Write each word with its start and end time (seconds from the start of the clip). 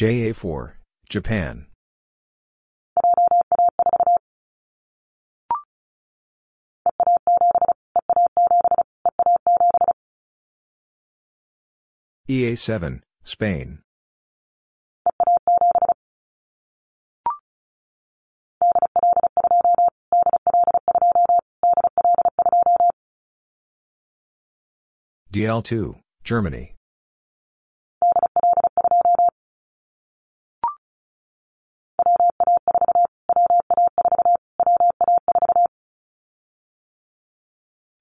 JA4, 0.00 0.76
Japan. 1.10 1.66
EA7, 12.26 13.02
Spain. 13.24 13.80
DL2, 25.30 26.00
Germany. 26.24 26.79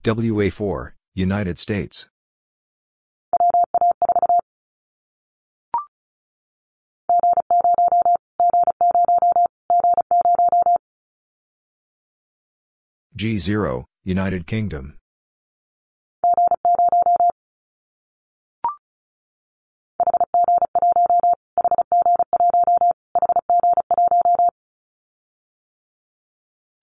WA4, 0.03 0.91
United 1.13 1.59
States. 1.59 2.08
G0, 13.17 13.84
United 14.05 14.48
Kingdom. 14.48 14.95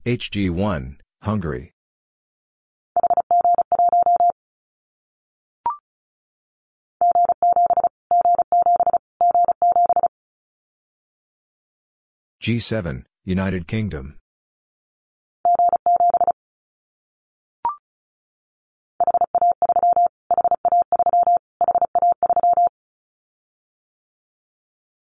HG1, 0.04 0.98
Hungary. 1.22 1.75
G7, 12.46 13.02
United 13.24 13.66
Kingdom. 13.66 14.18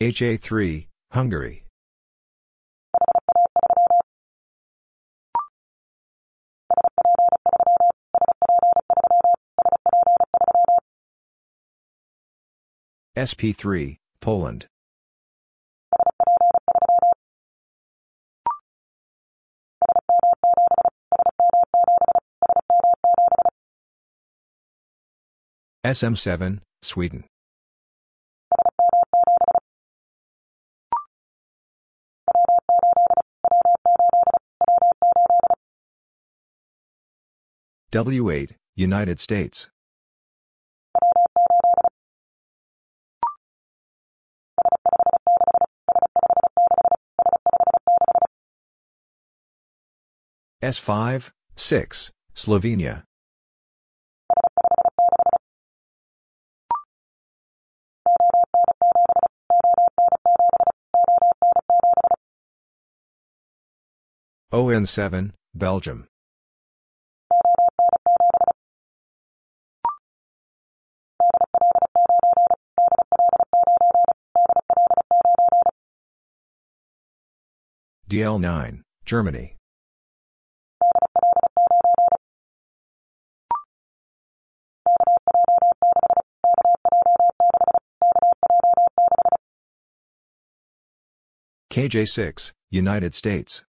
HA3, 0.00 0.86
Hungary. 1.12 1.66
SP3, 13.18 13.98
Poland. 14.22 14.66
SM7, 25.84 26.60
Sweden. 26.80 27.24
W8, 37.92 38.52
United 38.76 39.20
States. 39.20 39.68
S5, 50.62 51.30
6, 51.56 52.10
Slovenia. 52.34 53.04
ON7, 64.54 65.32
Belgium. 65.52 66.06
DL9, 78.08 78.82
Germany. 79.04 79.56
KJ6, 91.72 92.52
United 92.70 93.16
States. 93.16 93.64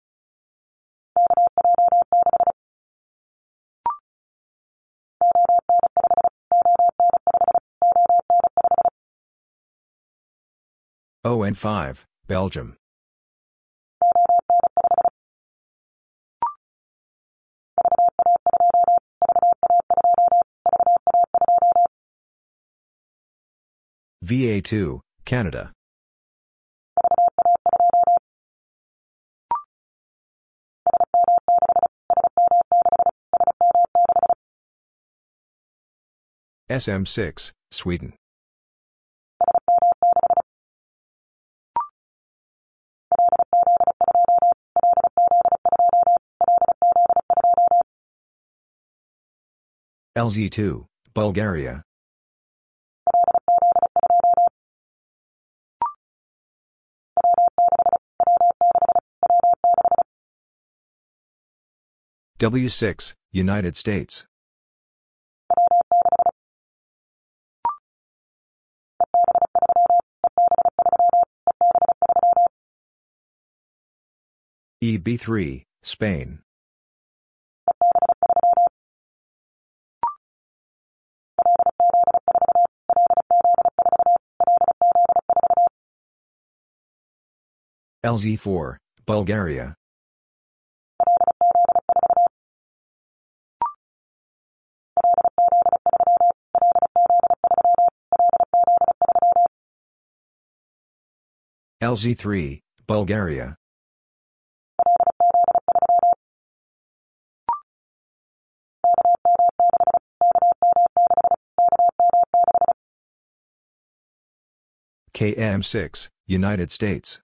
ON5, 11.25 12.05
Belgium. 12.25 12.75
VA2, 24.25 24.99
Canada. 25.25 25.71
SM6, 36.71 37.51
Sweden. 37.69 38.13
LZ2, 50.17 50.87
Bulgaria. 51.13 51.83
W6, 62.39 63.13
United 63.31 63.77
States. 63.77 64.25
EB3, 74.83 75.63
Spain. 75.83 76.39
LZ4, 88.03 88.77
Bulgaria. 89.05 89.75
LZ3, 101.83 102.59
Bulgaria. 102.87 103.55
KM6, 115.13 116.07
United 116.25 116.71
States. 116.71 117.19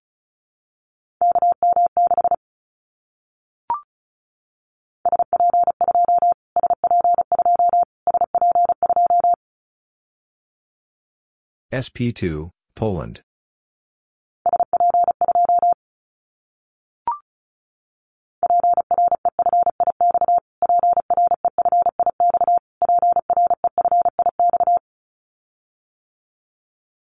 SP2, 11.72 12.50
Poland. 12.76 13.22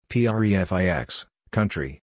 PREFIX, 0.09 1.27
country. 1.51 2.01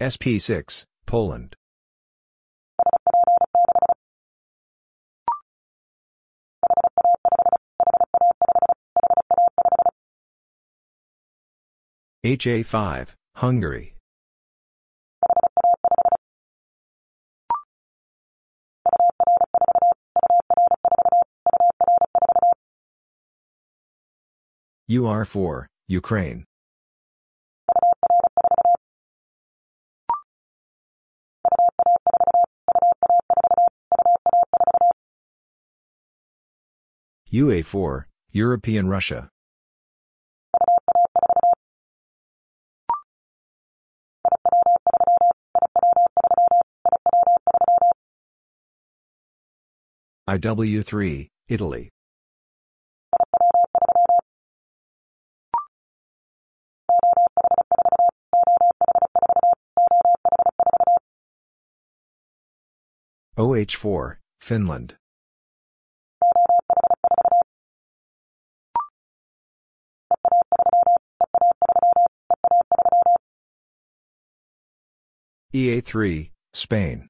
SP6, 0.00 0.84
Poland. 1.06 1.56
HA5, 12.22 13.14
Hungary. 13.36 13.94
UR4, 24.90 25.66
Ukraine. 25.88 26.44
UA4, 37.32 38.04
European 38.30 38.88
Russia. 38.88 39.28
IW3, 50.28 51.28
Italy. 51.48 51.90
OH4, 63.36 64.16
Finland. 64.40 64.96
EA3, 75.54 76.30
Spain. 76.52 77.08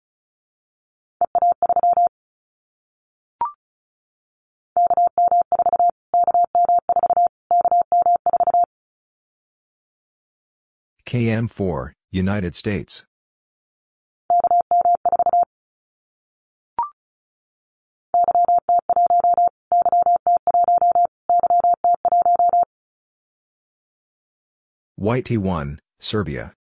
KM4, 11.06 11.92
United 12.10 12.54
States. 12.54 13.04
YT1, 25.00 25.78
Serbia. 26.00 26.52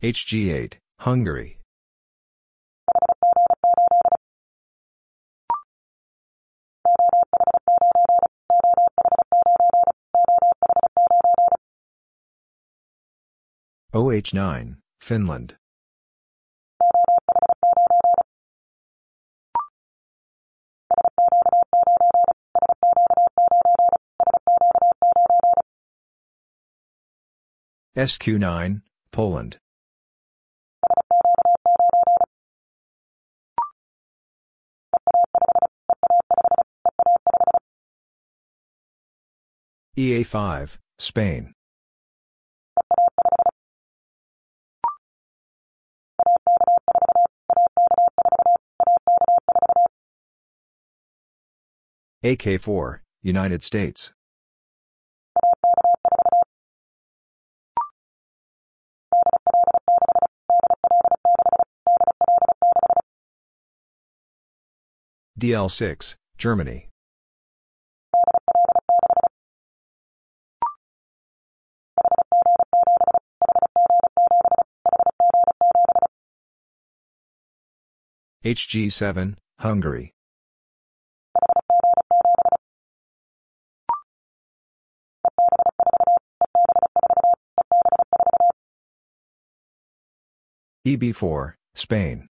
HG8, 0.00 0.74
Hungary. 1.00 1.58
OH9, 13.92 14.76
Finland. 15.00 15.56
SQ9, 27.96 28.82
Poland. 29.10 29.58
EA5, 39.98 40.76
Spain. 41.00 41.52
AK4, 52.24 53.00
United 53.22 53.64
States. 53.64 54.12
DL6, 65.40 66.14
Germany. 66.36 66.88
HG7, 78.44 79.34
Hungary. 79.58 80.12
EB4, 90.86 91.54
Spain. 91.74 92.28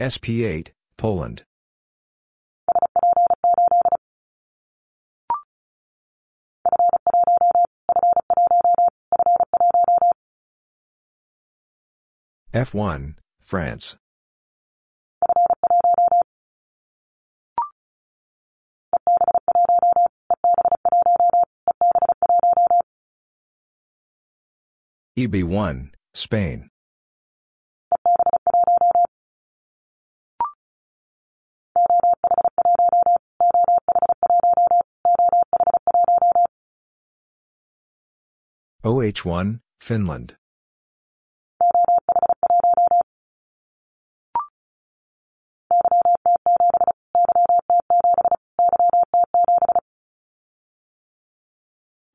SP8, 0.00 0.68
Poland. 0.96 1.44
F1, 12.54 13.14
France. 13.42 13.98
EB1, 25.18 25.90
Spain. 26.14 26.70
OH1, 38.82 39.60
Finland. 39.80 40.36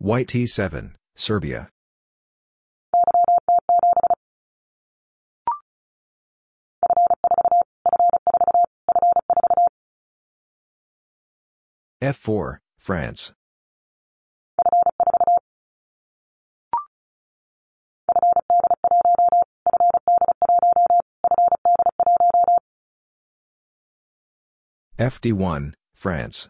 YT7, 0.03 0.95
Serbia. 1.15 1.69
F4, 12.01 12.57
France. 12.77 13.31
FD1, 24.99 25.73
France. 25.95 26.49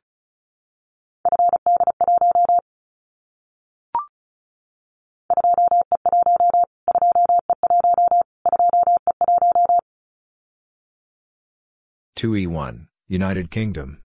Two 12.23 12.37
E 12.37 12.47
one, 12.47 12.87
United 13.09 13.51
Kingdom. 13.51 13.99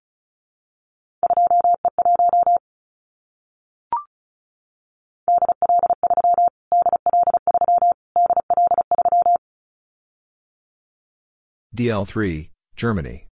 DL3, 11.72 12.50
Germany. 12.75 13.28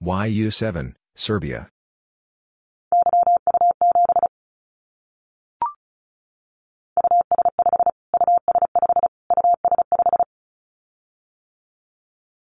YU7, 0.00 0.94
Serbia. 1.16 1.73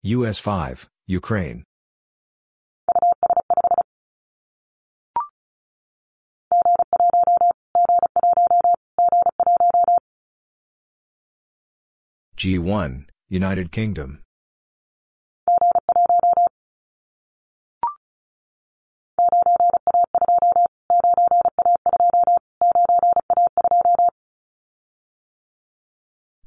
US5, 0.05 0.85
Ukraine. 1.07 1.65
G1, 12.37 13.07
United 13.27 13.73
Kingdom. 13.73 14.21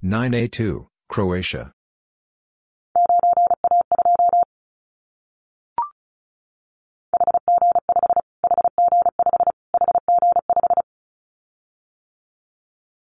Nine 0.01 0.33
A 0.33 0.49
two, 0.49 0.89
Croatia. 1.11 1.73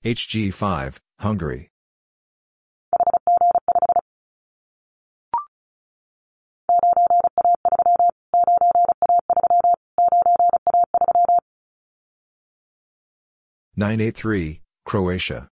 HG5, 0.04 0.98
Hungary. 1.18 1.70
Nine 13.74 14.00
A 14.00 14.10
three, 14.12 14.62
Croatia. 14.84 15.48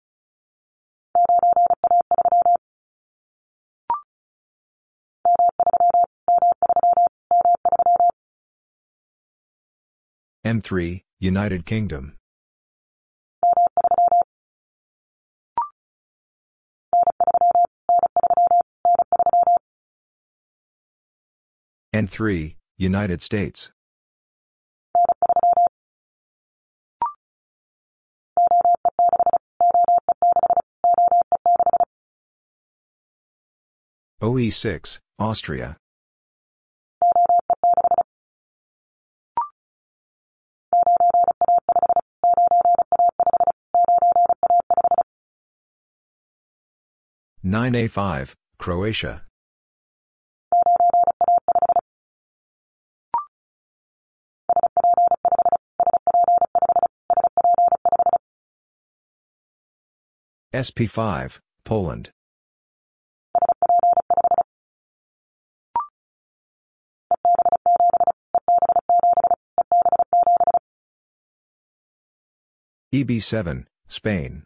M3, 10.44 11.04
United 11.20 11.66
Kingdom. 11.68 12.18
N3, 21.94 22.56
United 22.78 23.22
States. 23.22 23.70
OE6, 34.22 35.00
Austria. 35.20 35.76
Nine 47.44 47.76
A 47.76 47.88
five, 47.90 48.34
Croatia. 48.58 49.24
SP5, 60.54 61.40
Poland. 61.64 62.10
EB7, 72.94 73.66
Spain. 73.88 74.44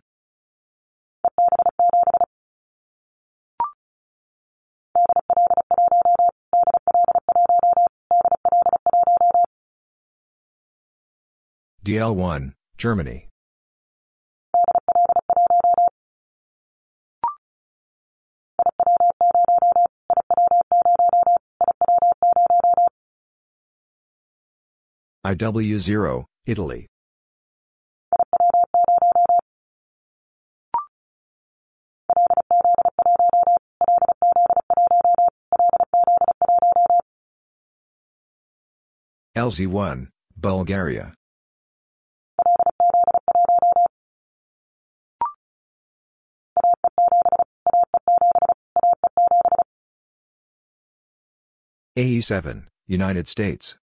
DL1, 11.84 12.54
Germany. 12.78 13.28
IW0, 25.26 26.26
Italy. 26.46 26.86
LZ1, 39.36 40.10
Bulgaria. 40.38 41.16
AE7, 51.98 52.68
United 52.86 53.28
States. 53.28 53.80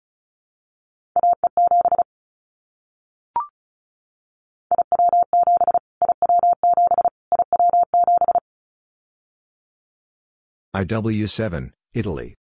IW7, 10.78 11.72
Italy. 11.92 12.36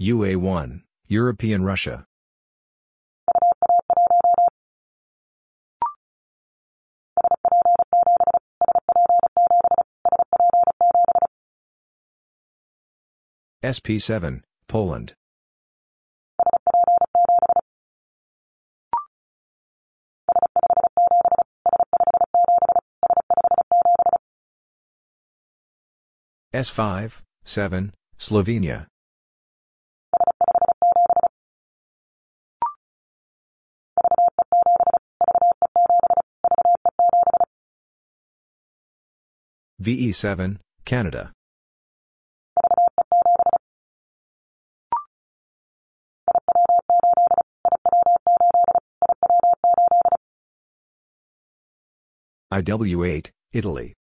UA1, 0.00 0.84
European 1.06 1.64
Russia. 1.64 2.06
SP7, 13.62 14.40
Poland. 14.66 15.12
S5, 26.56 27.20
7, 27.44 27.92
Slovenia. 28.18 28.86
VE7, 39.82 40.56
Canada. 40.86 41.30
IW8, 52.50 53.28
Italy. 53.52 53.92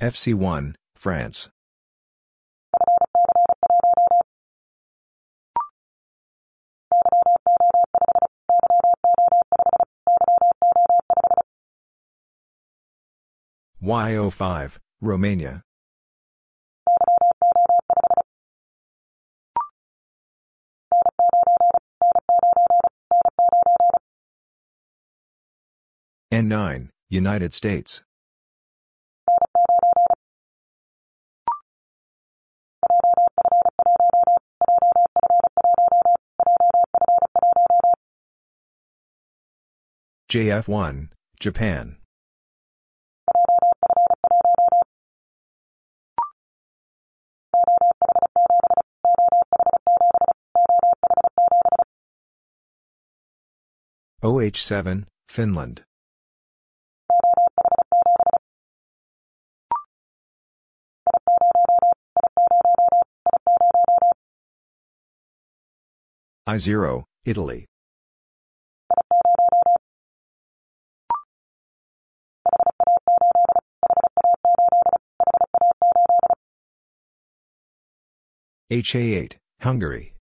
FC1, 0.00 0.74
France. 0.96 1.50
YO5, 13.82 14.78
Romania. 15.00 15.62
N9, 26.32 26.88
United 27.10 27.54
States. 27.54 28.02
JF1, 40.34 41.10
Japan. 41.38 41.94
OH7, 54.24 55.04
Finland. 55.28 55.84
I0, 66.48 67.04
Italy. 67.24 67.66
HA8, 78.72 79.34
Hungary. 79.60 80.14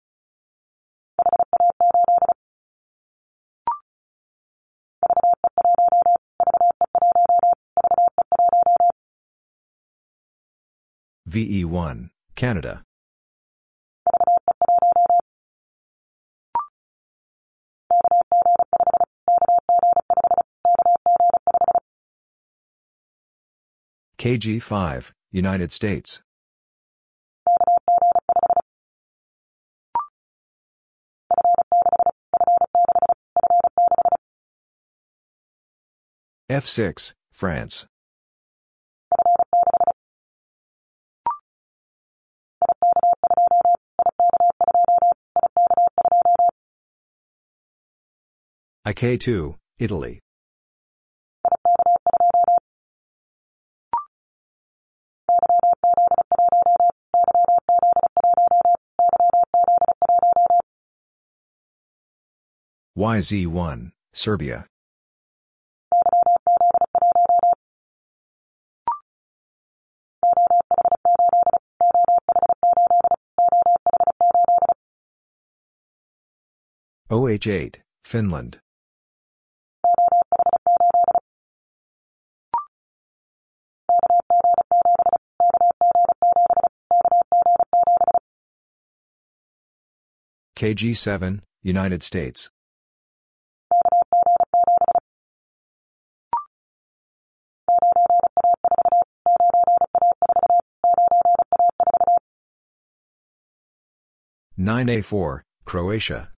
VE1, 11.29 12.09
Canada. 12.35 12.83
KG5, 24.17 25.11
United 25.31 25.71
States. 25.71 26.21
F6, 36.51 37.13
France. 37.31 37.87
IK2, 48.85 49.55
Italy. 49.79 50.19
YZ1, 62.97 63.93
Serbia. 64.11 64.70
OH8, 77.11 77.75
Finland. 78.05 78.59
KG7, 90.55 91.41
United 91.63 92.01
States. 92.01 92.49
Nine 104.55 104.87
A 104.87 105.01
four, 105.01 105.43
Croatia. 105.65 106.31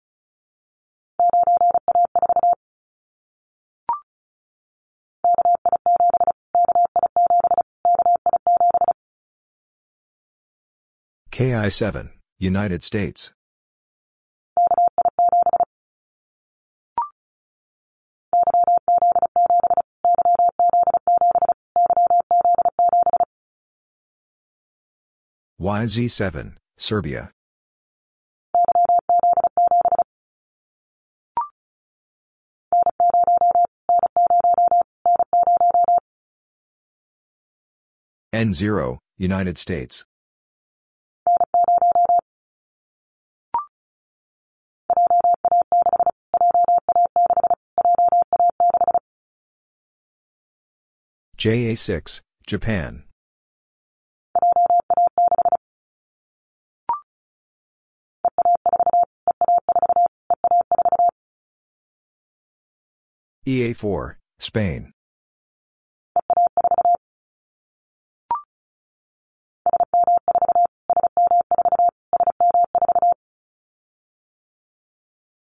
KI7, 11.33 12.11
United 12.39 12.83
States. 12.83 13.33
YZ7, 25.59 26.57
Serbia. 26.77 27.31
N0, 38.35 38.99
United 39.17 39.57
States. 39.57 40.05
JA6, 51.43 52.21
Japan. 52.47 53.03
EA4, 63.45 64.15
Spain. 64.39 64.93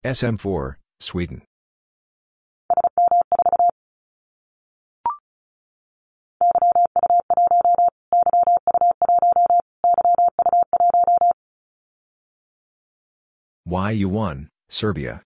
SM4, 0.06 0.76
Sweden. 1.00 1.42
YU1, 13.68 14.48
Serbia. 14.70 15.24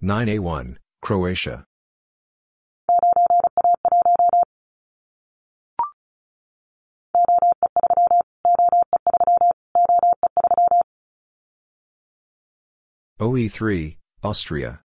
Nine 0.00 0.28
A 0.28 0.38
one, 0.40 0.78
Croatia. 1.00 1.64
OE3, 13.20 13.96
Austria. 14.22 14.83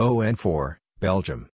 ON4, 0.00 0.76
Belgium. 1.00 1.48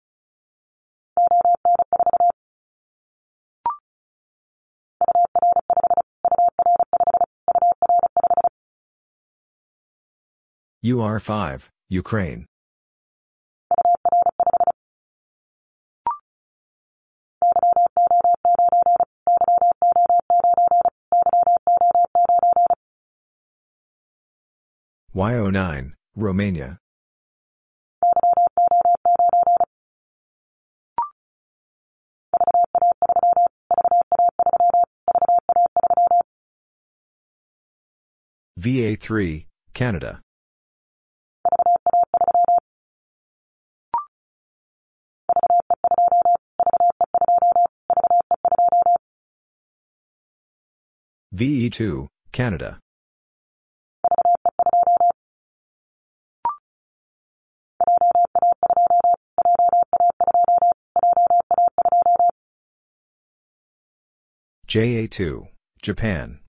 UR5, 10.84 11.68
Ukraine. 11.90 12.48
YO9, 25.14 25.92
Romania. 26.16 26.80
VA3, 38.62 39.48
Canada. 39.74 40.22
VE2, 51.34 52.08
Canada. 52.32 52.80
JA2, 64.68 65.48
Japan. 65.82 66.42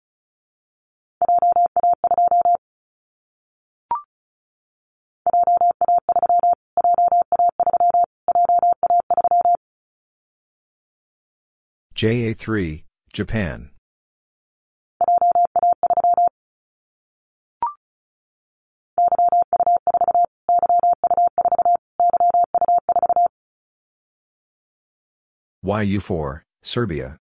JA3, 12.03 12.83
Japan. 13.13 13.71
YU4, 25.65 26.41
Serbia. 26.65 27.19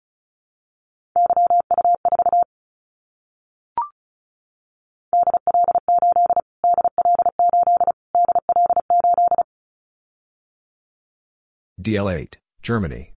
DL8, 11.81 12.35
Germany. 12.61 13.16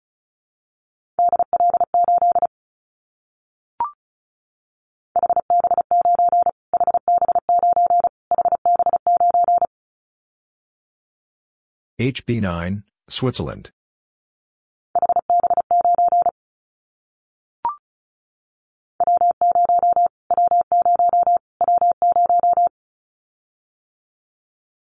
HB9, 12.00 12.84
Switzerland. 13.08 13.72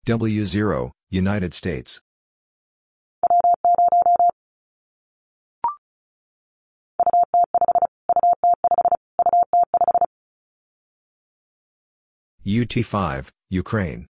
W0, 0.05 0.91
United 1.09 1.53
States. 1.53 2.01
UT5, 12.45 13.29
Ukraine. 13.49 14.07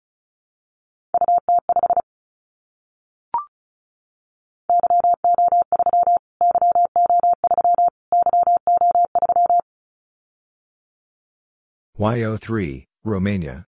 YO3, 12.03 12.83
Romania. 13.05 13.65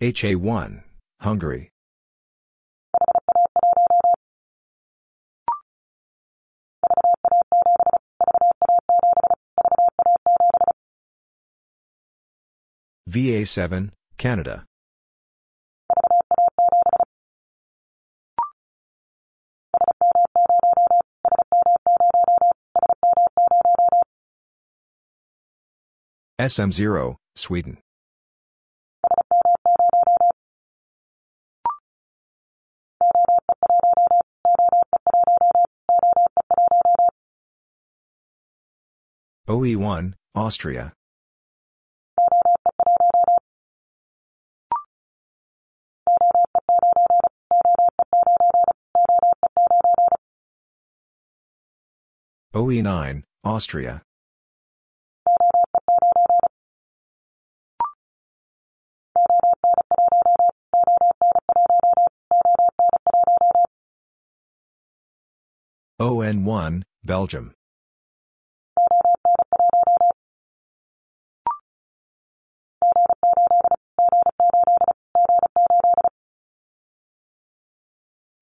HA1, 0.00 0.82
Hungary. 1.20 1.68
VA7, 13.06 13.90
Canada. 14.16 14.64
SM0, 26.40 27.16
Sweden. 27.34 27.78
OE1, 39.48 40.12
Austria. 40.36 40.92
OE9, 52.54 53.24
Austria. 53.42 54.02
ON1, 66.00 66.84
Belgium. 67.02 67.54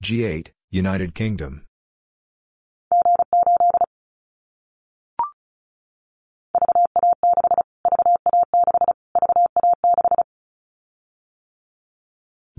G8, 0.04 0.48
United 0.70 1.14
Kingdom. 1.14 1.64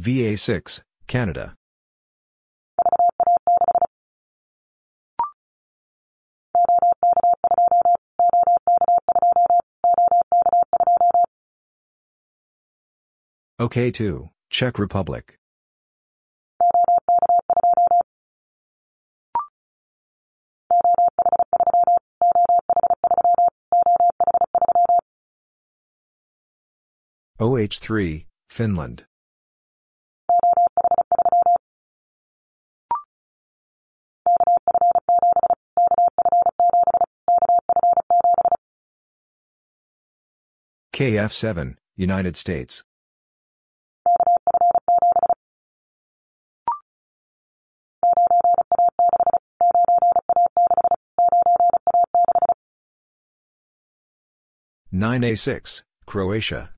VA6, 0.01 0.81
Canada. 1.05 1.53
OK2, 13.59 14.29
Czech 14.51 14.77
Republic. 14.77 15.35
OH3, 27.39 28.25
Finland. 28.47 29.05
KF7, 40.93 41.75
United 41.95 42.37
States. 42.37 42.86
Nine 54.89 55.25
A 55.25 55.35
six, 55.35 55.83
Croatia. 56.05 56.69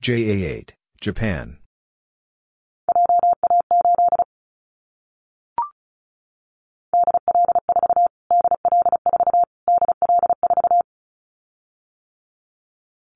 JA8, 0.00 0.70
Japan. 1.00 1.58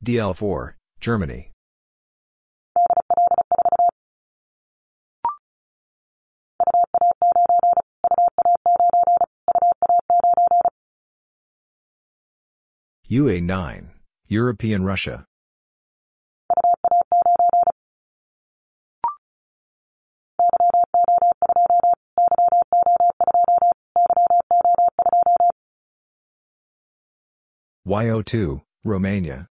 DL4, 0.04 0.74
Germany. 0.98 1.51
UA9, 13.12 13.90
European 14.26 14.84
Russia. 14.84 15.26
YO2, 27.86 28.62
Romania. 28.82 29.46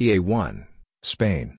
EA1, 0.00 0.66
Spain. 1.02 1.58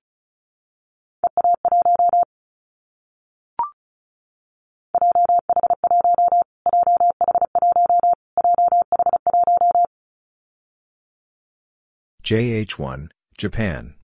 JH1, 12.24 13.10
Japan. 13.36 13.96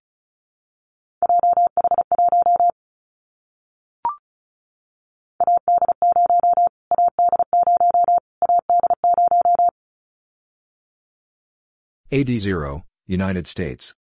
AD0, 12.13 12.83
United 13.07 13.47
States. 13.47 13.95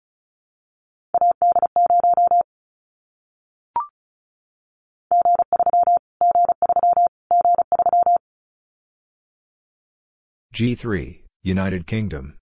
G3, 10.56 11.22
United 11.44 11.86
Kingdom. 11.86 12.38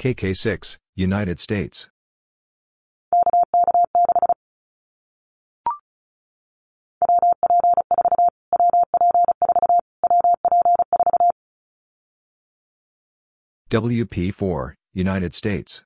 KK6, 0.00 0.78
United 0.96 1.38
States. 1.38 1.90
WP4, 13.68 14.72
United 14.94 15.34
States. 15.34 15.84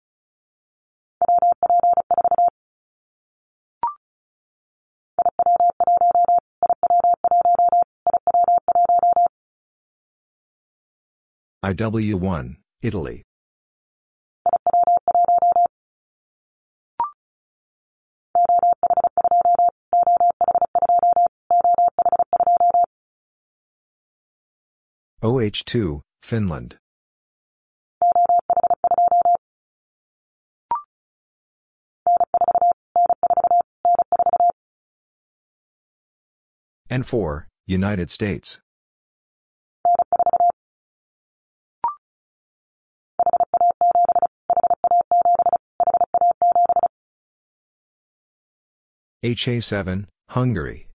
IW1, 11.64 12.56
Italy. 12.80 13.24
OH2, 25.24 26.02
Finland. 26.22 26.76
N4, 36.90 37.46
United 37.66 38.10
States. 38.10 38.60
HA7, 49.24 50.04
Hungary. 50.28 50.88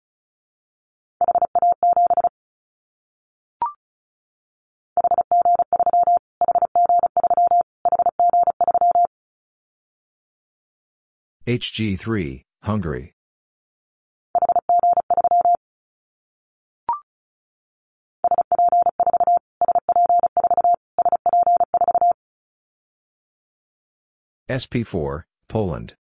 HG3, 11.48 12.44
Hungary. 12.64 13.14
SP4, 24.50 25.24
Poland. 25.48 25.96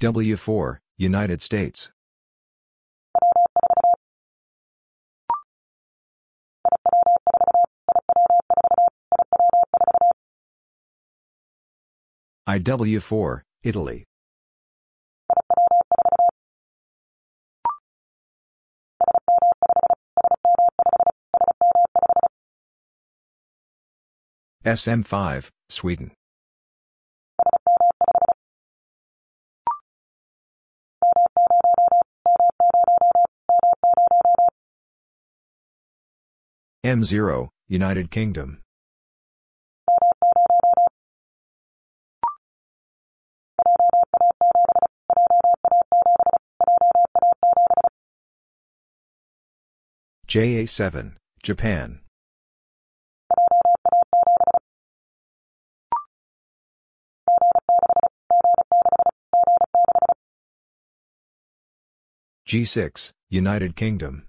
W4, 0.00 0.78
United 0.98 1.40
States. 1.40 1.92
IW4, 12.48 13.42
Italy. 13.62 14.04
SM5, 24.64 25.50
Sweden. 25.68 26.10
M0, 36.84 37.48
United 37.68 38.10
Kingdom. 38.10 38.61
JA7, 50.32 51.12
Japan. 51.42 52.00
G6, 62.48 63.12
United 63.28 63.76
Kingdom. 63.76 64.24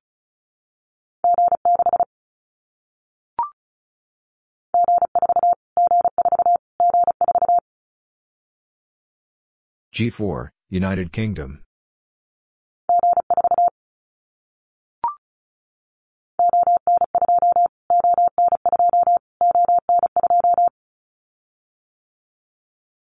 G4, 9.95 10.49
United 10.69 11.13
Kingdom. 11.13 11.63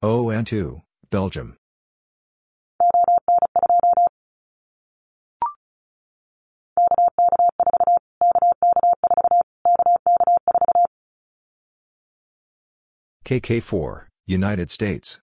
ON2, 0.04 0.82
Belgium. 1.12 1.58
KK4, 13.24 14.08
United 14.26 14.72
States. 14.72 15.20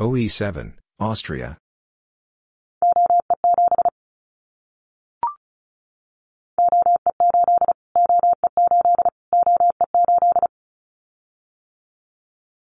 OE7, 0.00 0.72
Austria. 0.98 1.61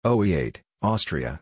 OE8, 0.04 0.60
Austria. 0.82 1.40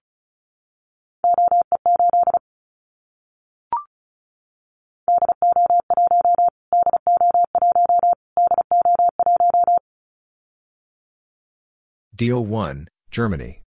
DO1, 12.16 12.86
Germany. 13.10 13.62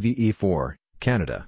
VE4, 0.00 0.74
Canada. 0.98 1.46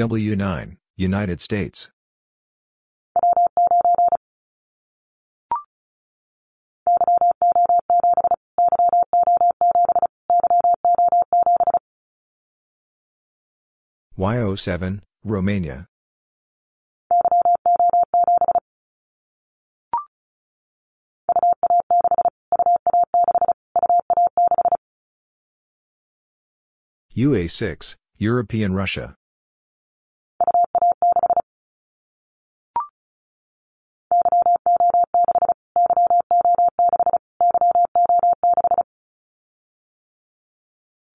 W9, 0.00 0.78
United 0.96 1.42
States. 1.42 1.90
YO7, 14.18 15.00
Romania. 15.22 15.84
UA6, 27.14 27.96
European 28.16 28.72
Russia. 28.72 29.14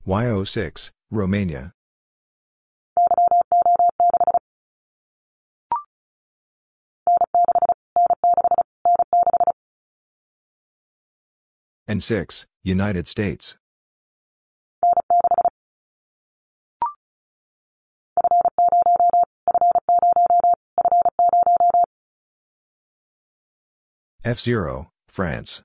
YO6, 0.07 0.91
Romania. 1.09 1.73
N6, 11.89 12.45
United 12.63 13.07
States. 13.07 13.57
F0, 24.23 24.87
France. 25.07 25.63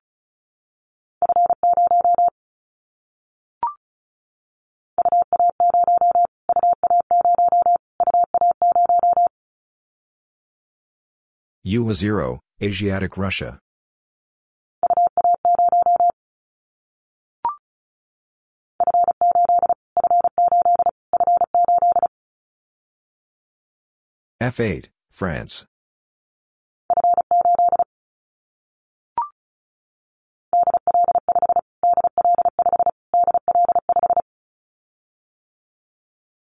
UA0, 11.67 12.39
Asiatic 12.63 13.17
Russia. 13.17 13.59
F8, 24.43 24.87
France. 25.11 25.67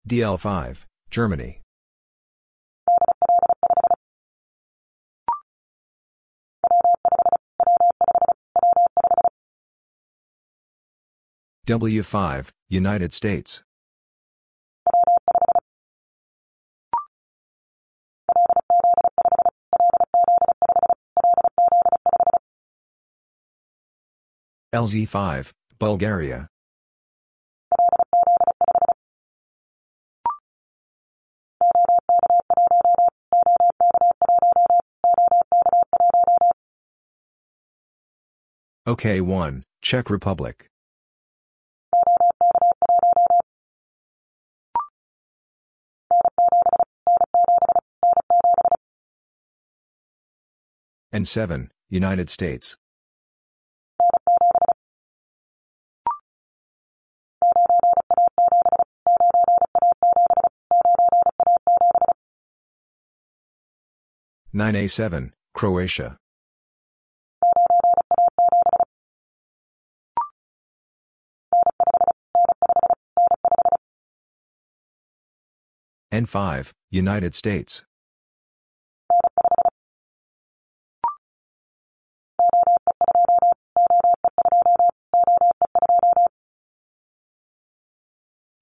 DL5, 0.07 0.85
Germany. 1.09 1.61
W5, 11.69 12.49
United 12.67 13.13
States. 13.13 13.61
LZ5, 24.73 25.51
Bulgaria. 25.77 26.47
OK1, 38.87 39.61
Czech 39.83 40.09
Republic. 40.09 40.69
N7, 51.11 51.69
United 51.89 52.29
States. 52.29 52.77
Nine 64.53 64.75
A 64.75 64.87
seven, 64.87 65.33
Croatia. 65.55 66.17
N5, 76.11 76.71
United 76.91 77.33
States. 77.33 77.83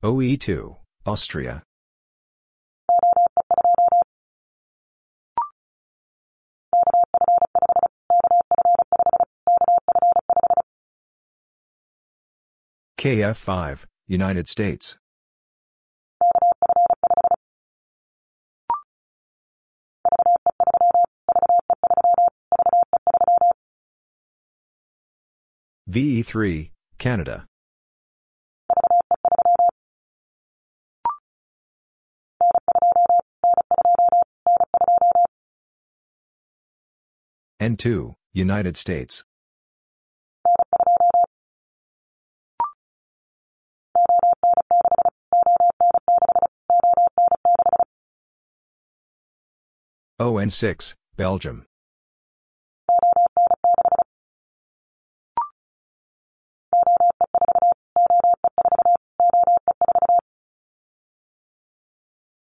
OE2, 0.07 0.77
Austria. 1.05 1.63
KF5, 12.97 13.83
United 14.07 14.47
States. 14.47 14.97
VE3, 25.89 26.71
Canada. 26.97 27.45
N2, 37.59 38.13
United 38.33 38.77
States. 38.77 39.23
ON6, 50.19 50.93
Belgium. 51.15 51.65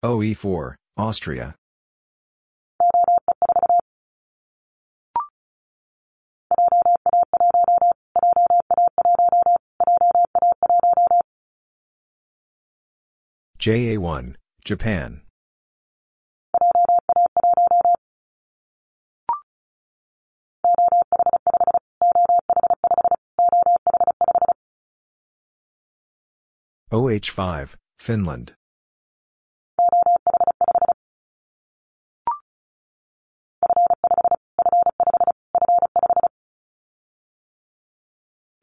OE4, 0.03 0.75
Austria. 0.97 1.55
JA1, 13.65 14.35
Japan. 14.63 15.21
OH5, 26.91 27.75
Finland. 27.97 28.53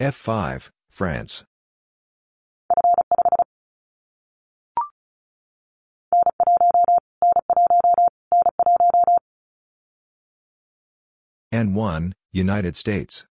F5, 0.00 0.70
France. 0.88 1.44
N1, 11.52 12.12
United 12.32 12.78
States. 12.78 13.26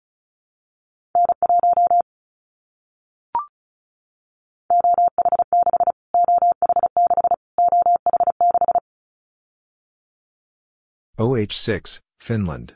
OH6, 11.18 12.00
Finland. 12.18 12.74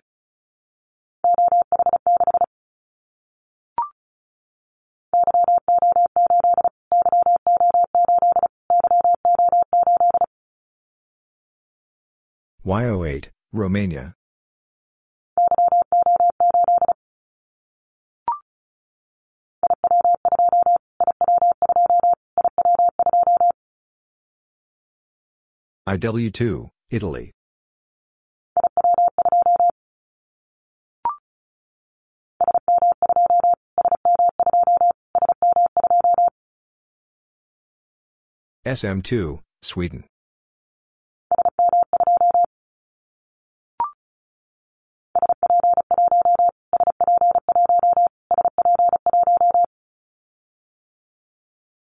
YO8, 12.62 13.30
Romania. 13.52 14.14
IW2, 25.90 26.70
Italy. 26.90 27.32
SM2, 38.64 39.40
Sweden. 39.62 40.04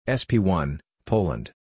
SP1, 0.07 0.81
Poland. 1.05 1.56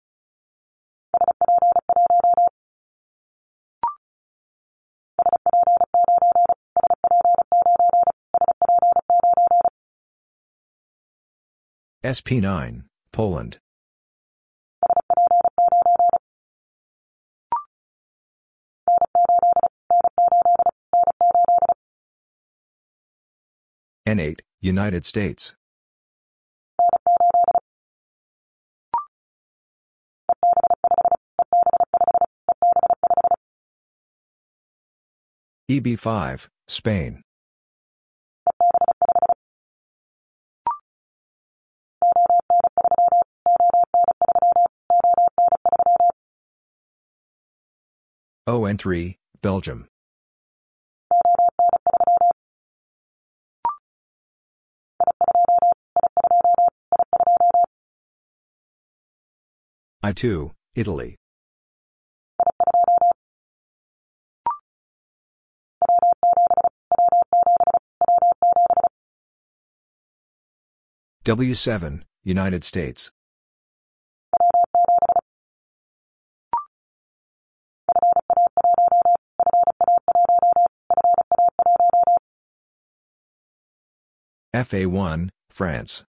SP9, 12.05 12.83
Poland. 13.11 13.57
N8, 24.07 24.41
United 24.61 25.03
States. 25.03 25.55
EB5, 35.71 36.49
Spain. 36.67 37.24
ON3, 48.47 49.15
Belgium. 49.41 49.87
I2, 60.03 60.51
Italy. 60.75 61.15
W7, 71.23 72.03
United 72.23 72.63
States. 72.63 73.11
FA1, 84.55 85.27
France. 85.49 86.05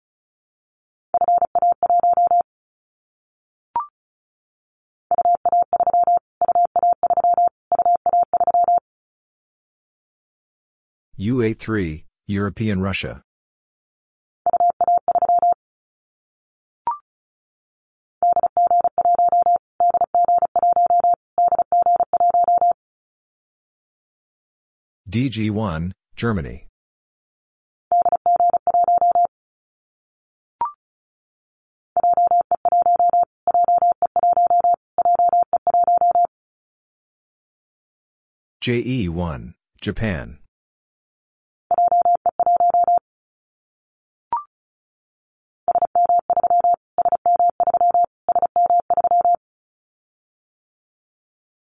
UA3, 11.18 12.04
European 12.28 12.80
Russia. 12.80 13.20
DG1, 25.10 25.92
Germany. 26.16 26.69
JE1, 38.62 39.54
Japan. 39.80 40.38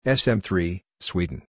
SM3, 0.06 0.82
Sweden. 1.00 1.42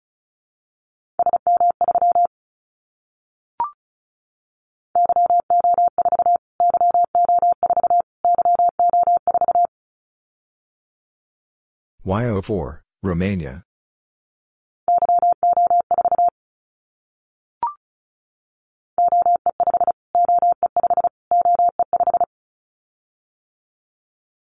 YO4, 12.06 12.80
Romania. 13.02 13.64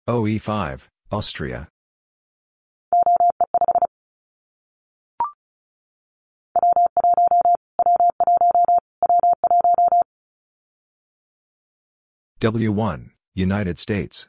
OE5, 0.08 0.88
Austria. 1.12 1.68
W1, 12.40 13.10
United 13.34 13.78
States. 13.78 14.28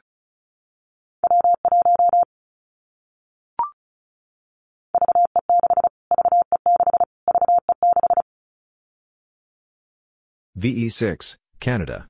VE6, 10.56 11.36
Canada. 11.58 12.06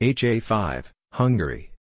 HA5, 0.00 0.92
Hungary. 1.12 1.72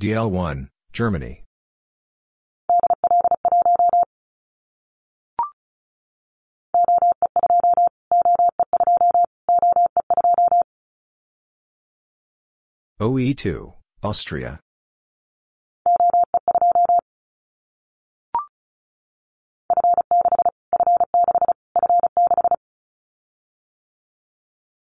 DL1, 0.00 0.68
Germany. 0.92 1.42
OE2, 13.00 13.74
Austria. 14.04 14.60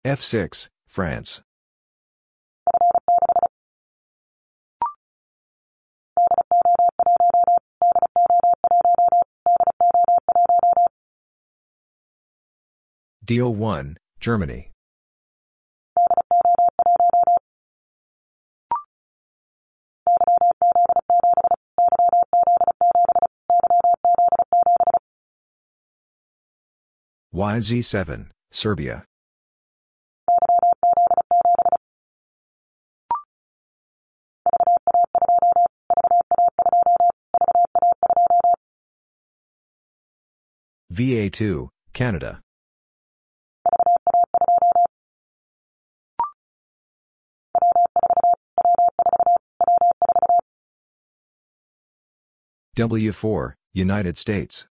F6, 0.04 0.68
France. 0.84 1.42
DL1, 13.24 13.94
Germany. 14.18 14.72
YZ7, 27.32 28.30
Serbia. 28.50 29.04
VA2, 40.92 41.70
Canada. 41.94 42.42
W4, 52.76 53.54
United 53.72 54.18
States. 54.18 54.66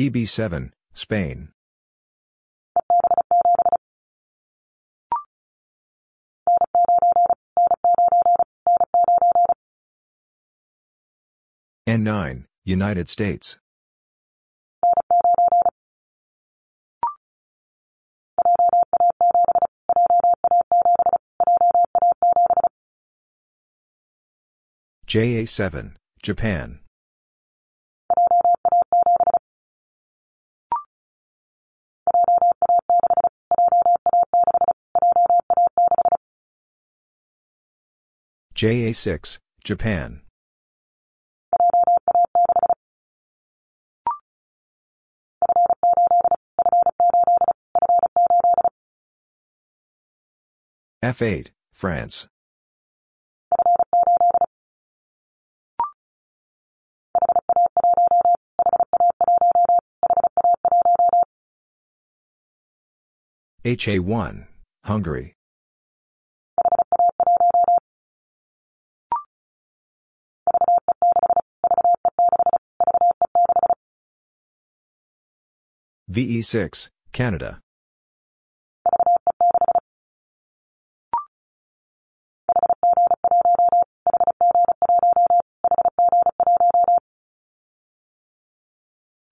EB7, 0.00 0.70
Spain. 0.94 1.50
N9, 11.88 12.44
United 12.66 13.08
States. 13.08 13.56
JA7, 25.06 25.94
Japan. 26.22 26.80
JA6, 38.54 39.38
Japan. 39.64 40.27
F8, 51.02 51.50
France. 51.72 52.26
HA1, 63.64 64.46
Hungary. 64.84 65.34
VE6, 76.10 76.88
Canada. 77.12 77.60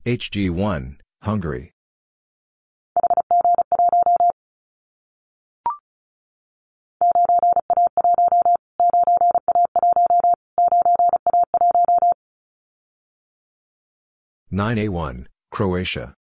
HG1, 0.06 0.98
Hungary. 1.22 1.72
Nine 14.48 14.78
A 14.78 14.88
one, 14.90 15.28
Croatia. 15.50 16.14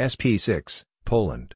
SP 0.00 0.38
six, 0.38 0.86
Poland. 1.04 1.54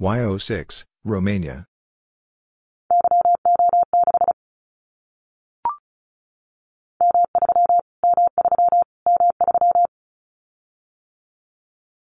YO6, 0.00 0.84
Romania. 1.04 1.66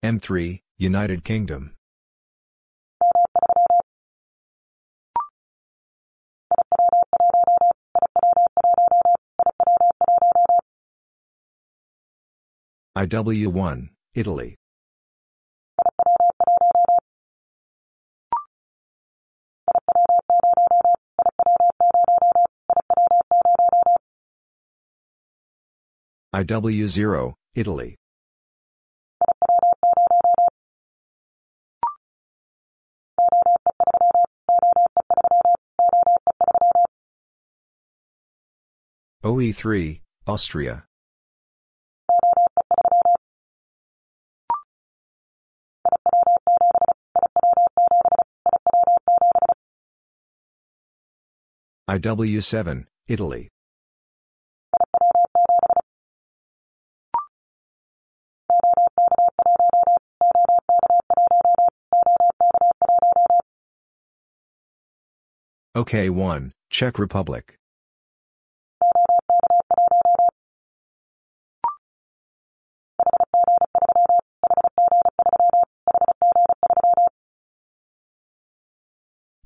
M3, 0.03 0.61
United 0.79 1.23
Kingdom. 1.23 1.75
IW1, 12.97 13.89
Italy. 14.15 14.55
IW0, 26.37 27.33
Italy. 27.55 27.95
OE3, 39.23 40.01
Austria. 40.27 40.85
IW7, 51.89 52.85
Italy. 53.07 53.49
OK1, 65.77 66.49
Czech 66.71 66.97
Republic. 66.97 67.55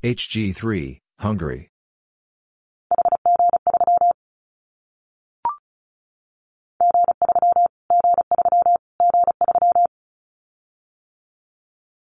HG3, 0.02 1.00
Hungary. 1.20 1.68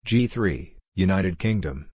G3, 0.06 0.76
United 0.94 1.40
Kingdom. 1.40 1.88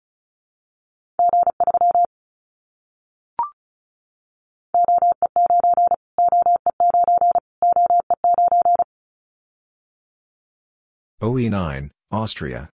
OE9, 11.20 11.90
Austria. 12.12 12.70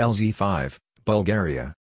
LZ5, 0.00 0.78
Bulgaria. 1.04 1.74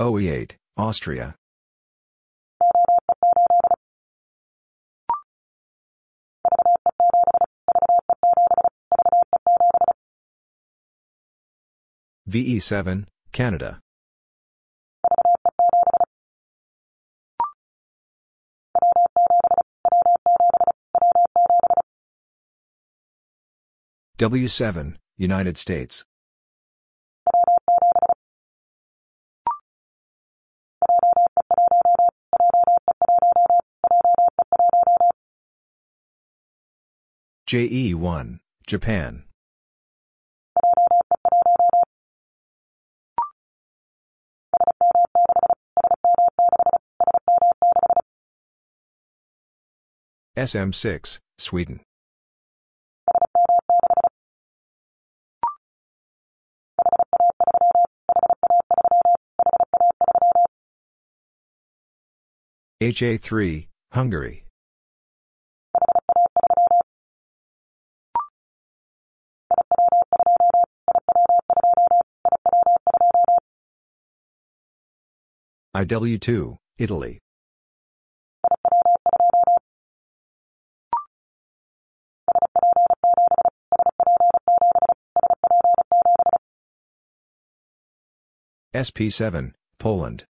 OE8, 0.00 0.56
Austria. 0.76 1.36
VE7, 12.28 13.06
Canada. 13.32 13.80
W7, 24.18 24.96
United 25.16 25.56
States. 25.56 26.04
JE1, 37.46 38.40
Japan. 38.66 39.27
SM6, 50.38 51.18
Sweden. 51.36 51.80
HA3, 62.80 63.66
Hungary. 63.90 64.44
IW2, 75.74 76.56
Italy. 76.78 77.18
SP7, 88.74 89.52
Poland. 89.78 90.24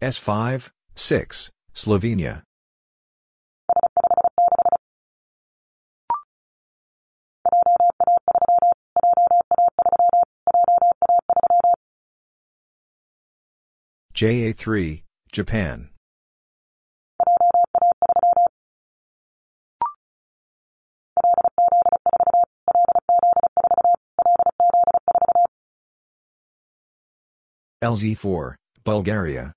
S5, 0.00 0.70
6, 0.94 1.50
Slovenia. 1.74 2.42
JA3, 14.14 15.02
Japan. 15.32 15.90
LZ4, 27.86 28.56
Bulgaria. 28.82 29.52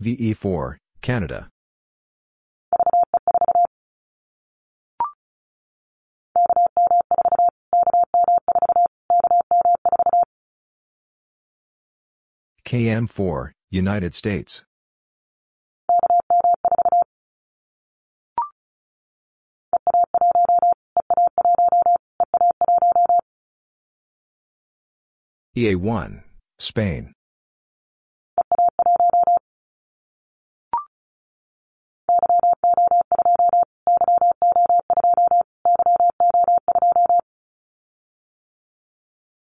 VE4, 0.00 0.76
Canada. 1.02 1.48
KM4, 12.64 13.50
United 13.72 14.14
States. 14.14 14.62
EA1, 25.56 26.22
Spain. 26.60 27.12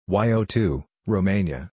YO2, 0.09 0.83
Romania. 1.07 1.71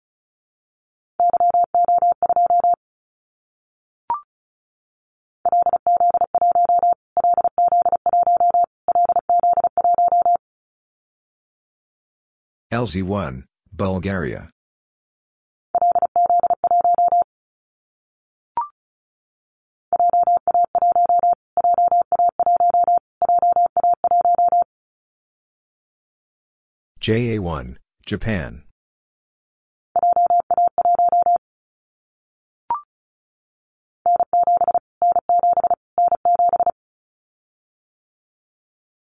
LZ1, 12.71 13.48
Bulgaria. 13.79 14.49
JA1, 27.01 27.77
Japan. 28.05 28.63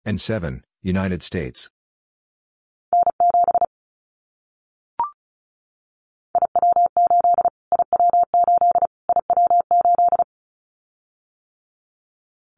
N7, 0.05 0.61
United 0.83 1.23
States. 1.23 1.71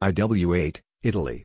IW8, 0.02 0.80
Italy. 1.02 1.44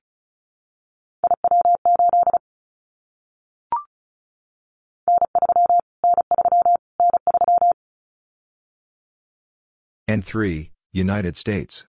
N3, 10.08 10.70
United 10.94 11.36
States. 11.36 11.86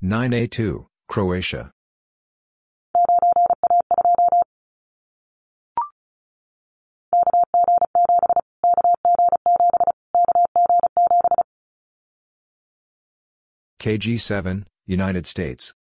Nine 0.00 0.32
A 0.32 0.46
two, 0.48 0.88
Croatia. 1.06 1.73
KG7, 13.84 14.64
United 14.86 15.26
States. 15.26 15.74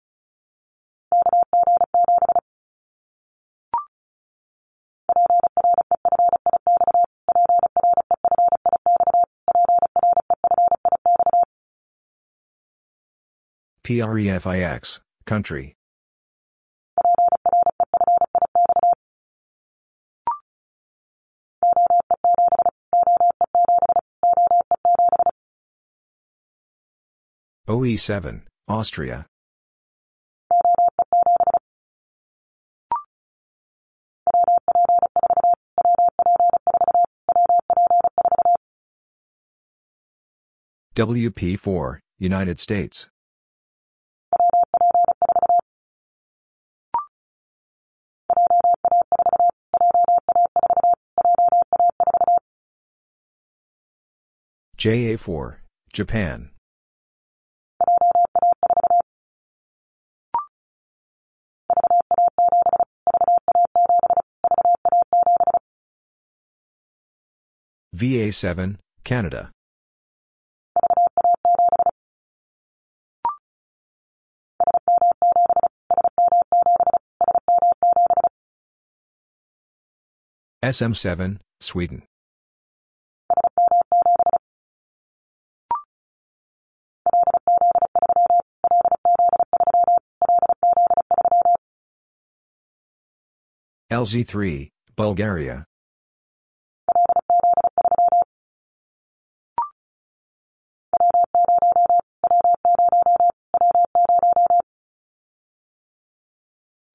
PREFIX, 13.84 15.02
country. 15.28 15.76
OE7, 27.72 28.42
Austria. 28.68 29.26
WP4, 40.96 42.00
United 42.20 42.60
States. 42.60 43.08
JA4, 54.78 55.56
Japan. 55.94 56.52
VA7, 67.96 68.78
Canada. 69.04 69.52
SM7, 80.64 81.40
Sweden. 81.60 82.04
LZ3, 93.92 94.70
Bulgaria. 94.96 95.66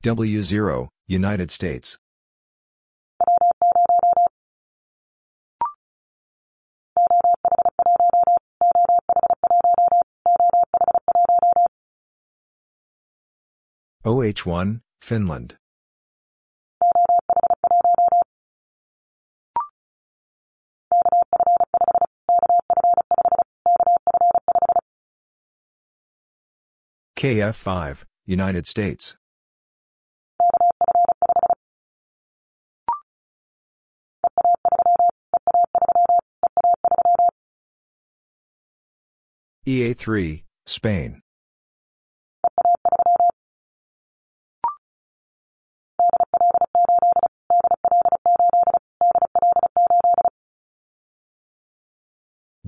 W0, 0.06 0.86
United 1.08 1.50
States. 1.50 1.98
OH1, 14.04 14.80
Finland. 15.00 15.56
KF5, 27.18 28.04
United 28.24 28.68
States. 28.68 29.16
EA3, 39.66 40.44
Spain. 40.64 41.20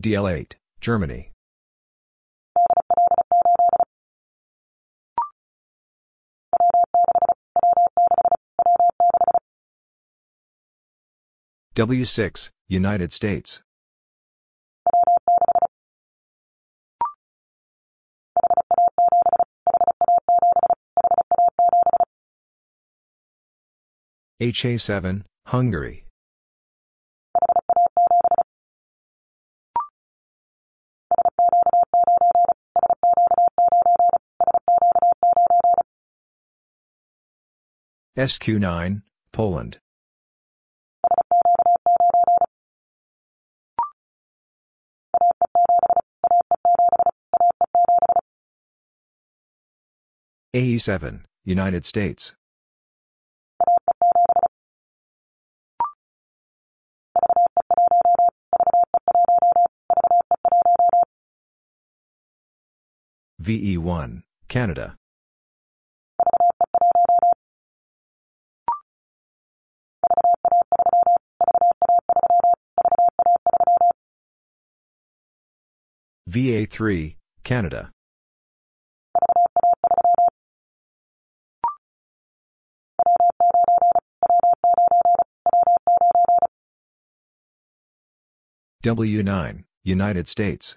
DL8, 0.01 0.55
Germany. 0.80 1.30
W6, 11.76 12.51
United 12.68 13.12
States. 13.12 13.62
HA7, 24.41 25.24
Hungary. 25.47 26.05
SQ9, 38.16 39.03
Poland. 39.32 39.78
AE7, 50.55 51.24
United 51.45 51.84
States. 51.84 52.38
VE1, 63.49 64.24
Canada. 64.49 64.94
VA3, 76.28 77.16
Canada. 77.42 77.90
W9, 88.84 89.64
United 89.84 90.28
States. 90.28 90.76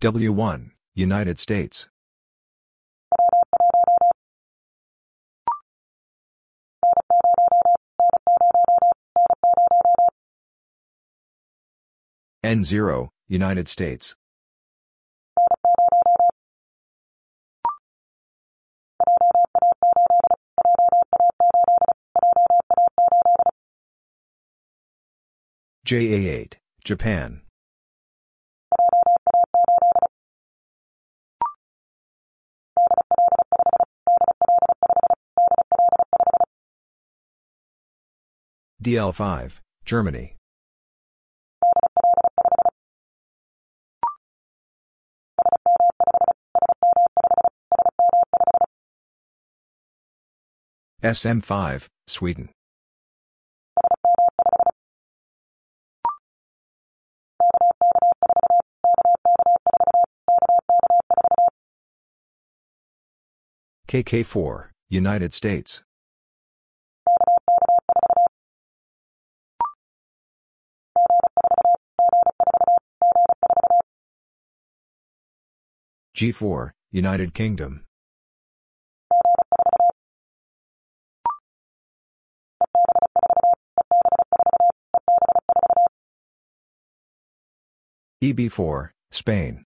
W1, 0.00 0.70
United 0.94 1.38
States. 1.38 1.90
N0, 12.42 13.10
United 13.28 13.68
States. 13.68 14.16
JA8, 25.86 26.54
Japan. 26.84 27.42
DL5, 38.82 39.60
Germany. 39.84 40.36
SM5, 51.02 51.86
Sweden. 52.06 52.48
KK4, 63.88 64.68
United 64.88 65.34
States. 65.34 65.82
G4, 76.20 76.72
United 76.92 77.32
Kingdom. 77.32 77.86
EB4, 88.22 88.90
Spain. 89.10 89.64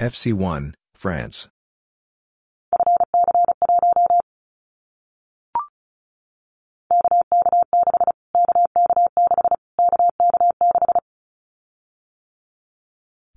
FC1, 0.00 0.72
France. 0.94 1.50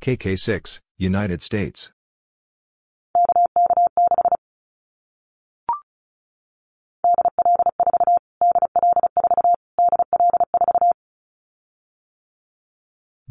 KK6, 0.03 0.81
United 0.97 1.41
States. 1.41 1.93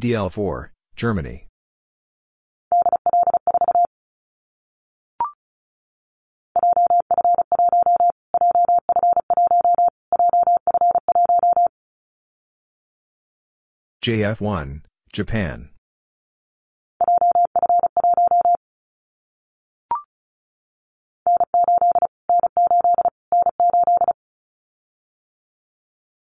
DL4, 0.01 0.71
Germany. 0.97 1.47
JF1, 14.03 14.81
Japan. 15.13 15.72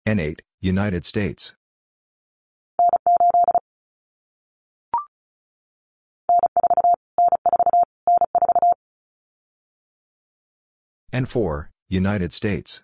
N8, 0.05 0.41
United 0.59 1.05
States. 1.05 1.55
N4, 11.13 11.67
United 11.87 12.33
States. 12.33 12.83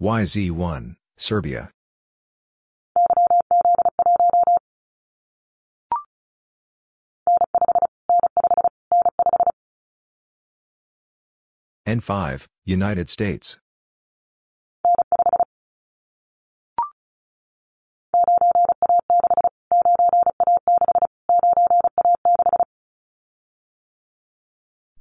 YZ1, 0.00 0.96
Serbia. 1.16 1.70
N5, 11.86 12.46
United 12.64 13.10
States. 13.10 13.58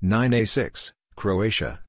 Nine 0.01 0.33
A 0.33 0.43
six, 0.43 0.91
Croatia. 1.15 1.79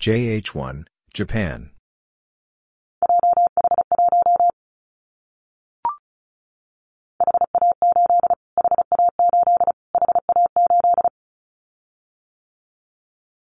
JH1, 0.00 0.84
Japan. 1.12 1.70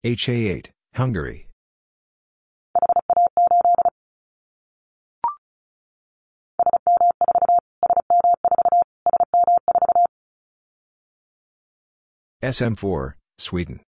HA8, 0.07 0.67
Hungary. 0.95 1.49
SM4, 12.41 13.15
Sweden. 13.37 13.81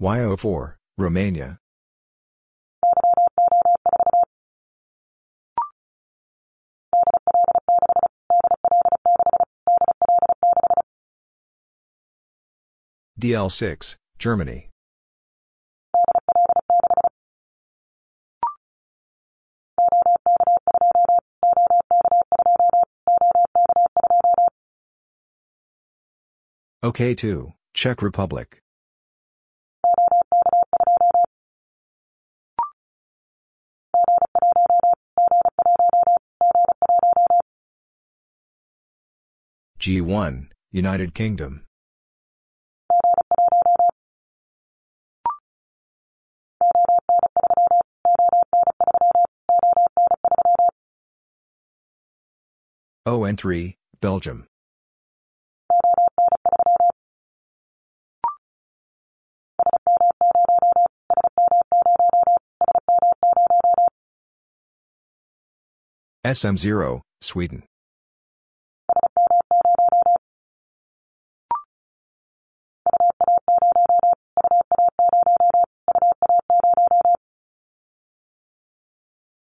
YO4, 0.00 0.74
Romania. 0.96 1.58
DL6, 13.20 13.96
Germany. 14.20 14.68
OK2, 26.84 27.52
Czech 27.74 28.02
Republic. 28.02 28.60
G1, 39.80 40.50
United 40.70 41.14
Kingdom. 41.14 41.67
ON3, 53.08 53.74
Belgium. 54.02 54.46
SM0, 66.22 67.00
Sweden. 67.22 67.62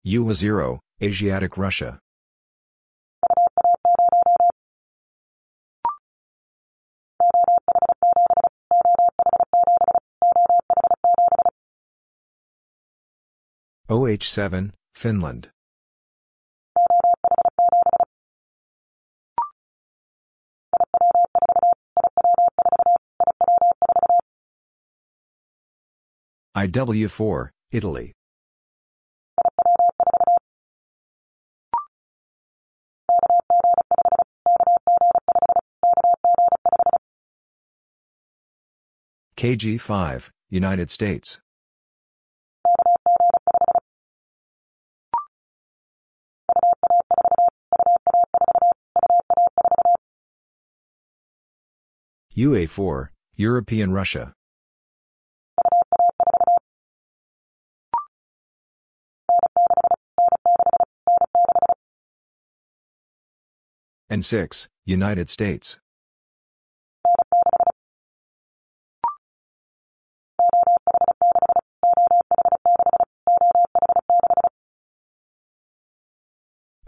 UA0, 0.06 0.78
Asiatic 1.02 1.58
Russia. 1.58 1.98
OH7, 13.90 14.70
Finland. 14.94 15.50
IW4, 26.56 27.48
Italy. 27.72 28.12
KG5, 39.36 40.30
United 40.50 40.90
States. 40.92 41.40
UA4, 52.40 53.08
European 53.36 53.92
Russia. 53.92 54.32
N6, 64.10 64.68
United 64.86 65.28
States. 65.28 65.78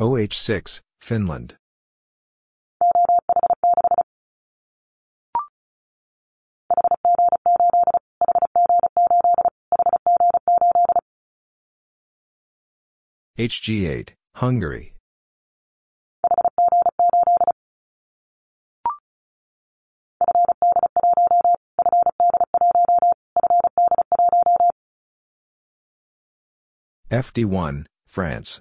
OH6, 0.01 0.81
Finland. 1.03 1.57
HG8, 13.39 14.11
Hungary. 14.35 14.93
FD1, 27.11 27.87
France. 28.07 28.61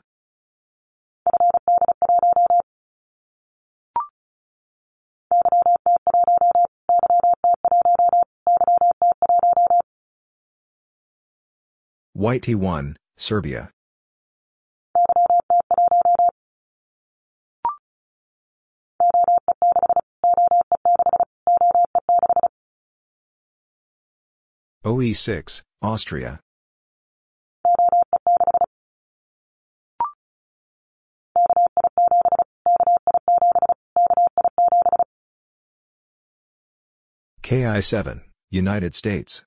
YT1, 12.17 12.95
Serbia. 13.17 13.69
OE6, 24.83 25.61
Austria. 25.83 26.39
KI7, 37.43 38.21
United 38.49 38.95
States. 38.95 39.43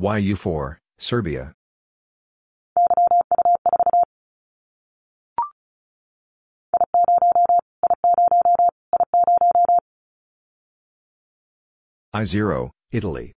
YU4, 0.00 0.78
Serbia. 0.98 1.52
I0, 12.12 12.70
Italy. 12.90 13.32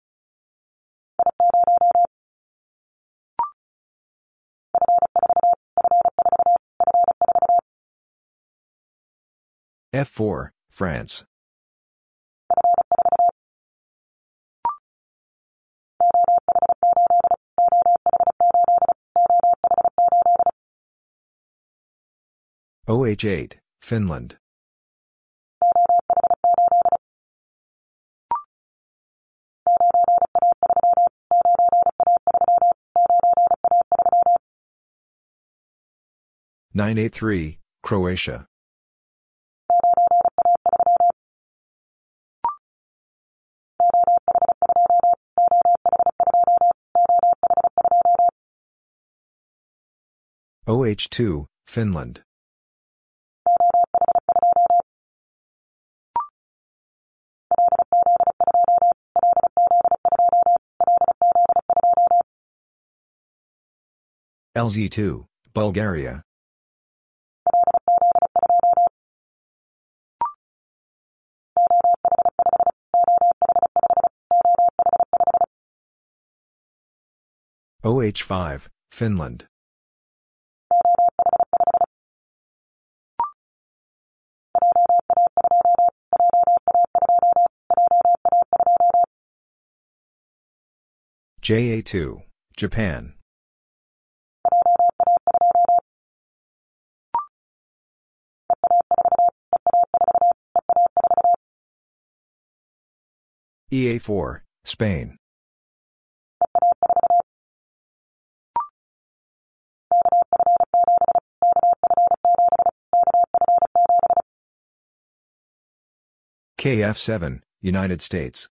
F4, 9.92 10.50
France. 10.70 11.26
OH8, 22.88 23.54
Finland. 23.82 24.38
Nine 36.74 36.96
A 36.96 37.08
three, 37.10 37.58
Croatia. 37.82 38.46
OH2, 50.66 51.44
Finland. 51.66 52.22
LZ2, 64.56 65.26
Bulgaria. 65.52 66.22
OH5, 77.84 78.68
Finland. 78.92 79.46
JA2, 91.42 92.22
Japan. 92.56 93.14
EA4, 103.72 104.42
Spain. 104.64 105.16
KF7, 116.62 117.40
United 117.60 118.00
States. 118.00 118.48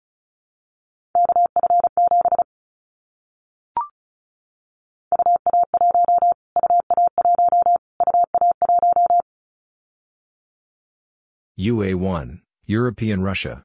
UA1, 11.58 12.42
European 12.64 13.24
Russia. 13.24 13.64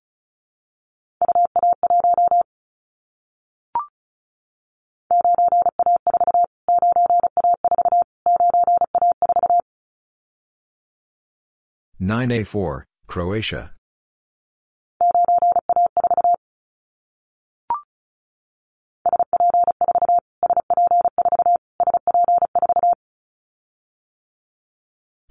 Nine 12.00 12.32
A 12.32 12.44
four, 12.44 12.88
Croatia. 13.06 13.76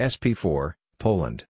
SP4, 0.00 0.72
Poland. 0.98 1.44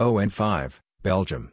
ON5, 0.00 0.78
Belgium. 1.02 1.50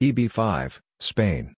EB5, 0.00 0.78
Spain. 1.00 1.54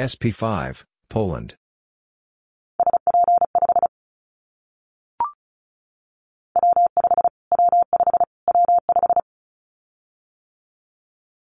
SP5, 0.00 0.84
Poland. 1.10 1.56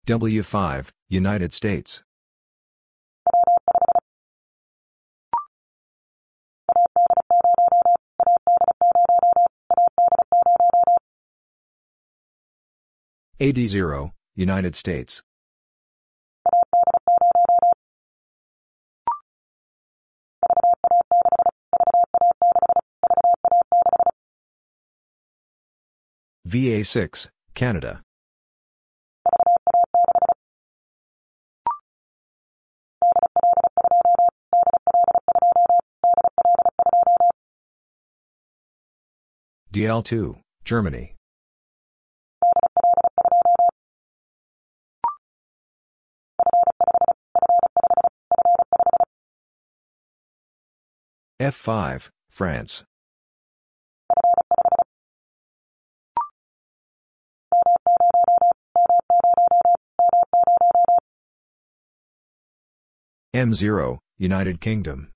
W5, 0.06 0.88
United 1.10 1.52
States. 1.52 2.02
AD0, 13.38 14.12
United 14.34 14.74
States. 14.74 15.22
VA6, 26.48 27.28
Canada. 27.52 28.00
DL2, 39.74 40.40
Germany. 40.64 41.14
F5, 51.38 52.08
France. 52.30 52.84
M0, 63.34 63.98
United 64.16 64.58
Kingdom. 64.58 65.12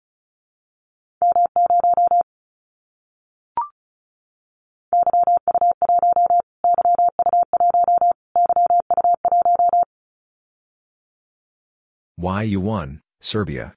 YU1, 12.21 13.01
Serbia. 13.23 13.75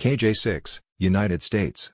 KJ6, 0.00 0.80
United 0.98 1.42
States. 1.44 1.92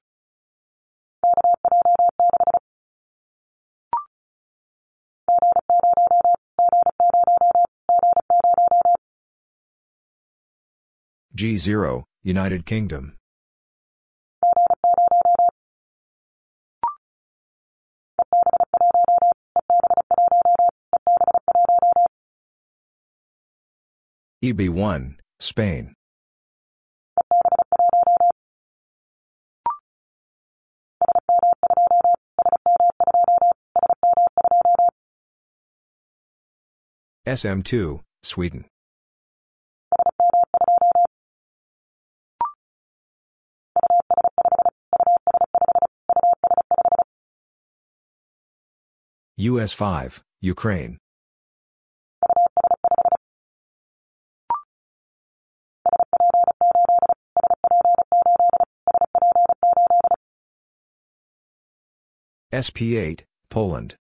G0, 11.37 12.05
United 12.23 12.65
Kingdom. 12.65 13.15
EB1, 24.43 25.17
Spain. 25.39 25.93
SM2, 37.27 38.01
Sweden. 38.23 38.65
US 49.39 49.75
5, 49.75 50.25
Ukraine. 50.41 50.97
SP8, 62.51 63.25
Poland. 63.51 63.97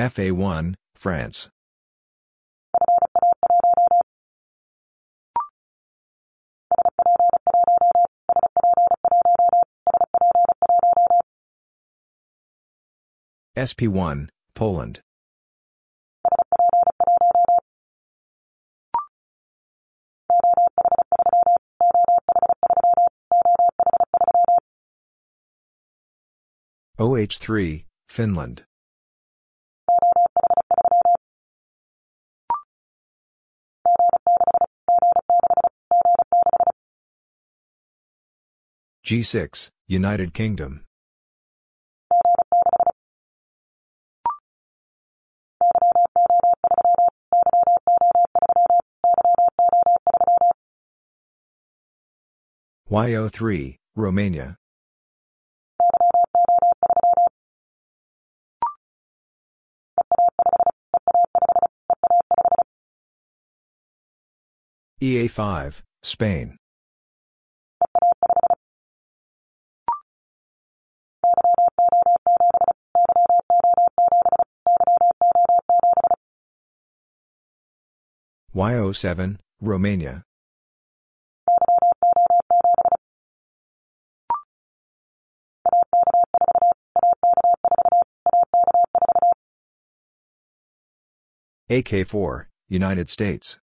FA1, 0.00 0.74
France. 0.94 1.50
SP1, 13.56 14.28
Poland. 14.54 15.00
OH3, 26.98 27.84
Finland. 28.08 28.64
G6, 39.04 39.70
United 39.88 40.32
Kingdom. 40.32 40.84
YO3, 52.92 53.78
Romania. 53.96 54.58
EA5, 65.00 65.80
Spain. 66.02 66.58
YO7, 78.54 79.38
Romania. 79.62 80.24
AK4, 91.70 92.46
United 92.68 93.08
States. 93.08 93.58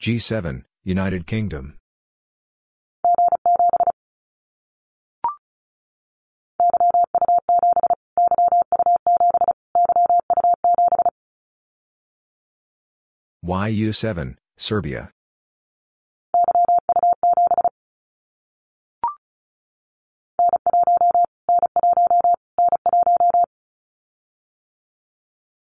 G7, 0.00 0.64
United 0.84 1.26
Kingdom. 1.26 1.78
YU7, 13.44 14.36
Serbia. 14.58 15.10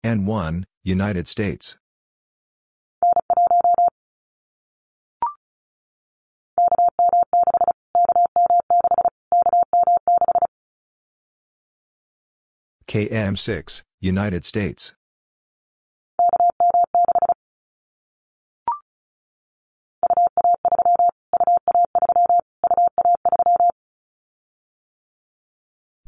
N1, 0.04 0.64
United 0.84 1.28
States. 1.28 1.78
KM6, 12.88 13.84
United 14.00 14.46
States. 14.46 14.96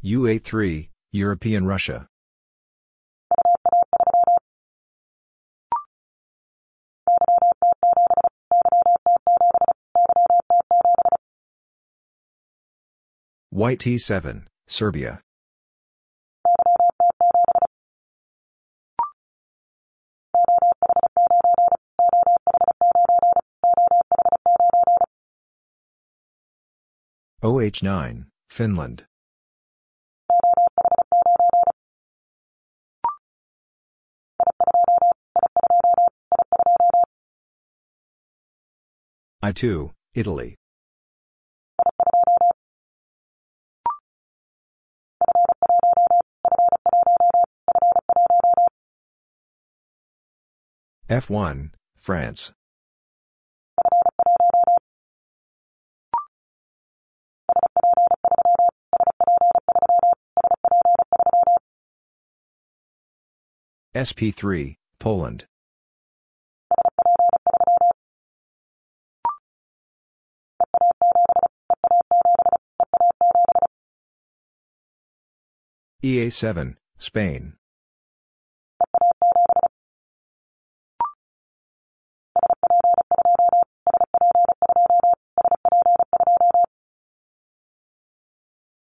UA3, 0.02 0.88
European 1.12 1.66
Russia. 1.66 2.08
YT7, 13.54 14.44
Serbia. 14.66 15.20
OH9, 27.42 28.24
Finland. 28.48 29.04
I2, 39.44 39.90
Italy. 40.14 40.56
F1, 51.08 51.70
France. 51.96 52.52
SP3, 63.94 64.76
Poland. 64.98 65.44
EA7, 76.02 76.76
Spain. 76.98 77.54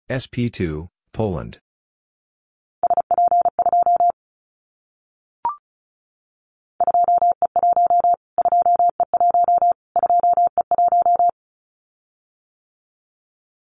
SP2, 0.10 0.90
Poland. 1.14 1.60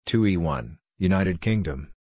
Two 0.07 0.25
E 0.25 0.37
one, 0.37 0.79
United 0.97 1.39
Kingdom. 1.39 1.91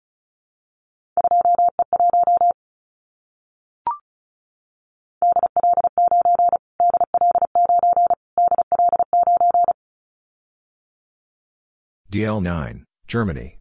DL9, 12.10 12.84
Germany. 13.06 13.58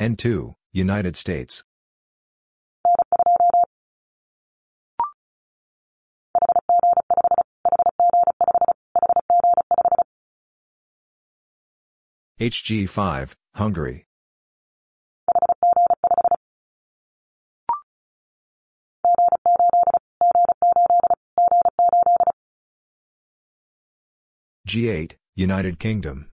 N2, 0.00 0.54
United 0.72 1.14
States. 1.14 1.62
HG5, 12.40 13.34
Hungary. 13.56 14.06
G8, 24.66 25.12
United 25.34 25.78
Kingdom. 25.78 26.30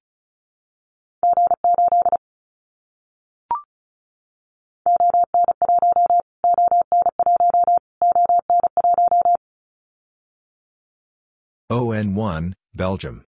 ON1, 11.70 12.54
Belgium. 12.74 13.26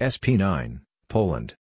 SP9, 0.00 0.82
Poland. 1.08 1.54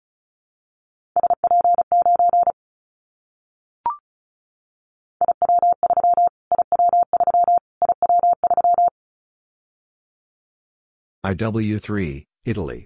IW3, 11.25 12.25
Italy. 12.45 12.85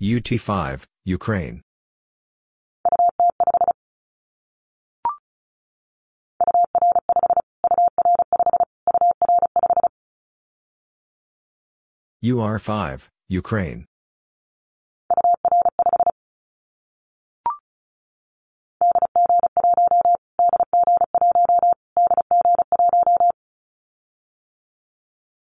UT5, 0.00 0.84
Ukraine. 1.06 1.62
UR5, 12.22 13.08
Ukraine. 13.28 13.86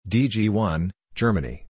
DG1, 0.08 0.90
Germany. 1.14 1.65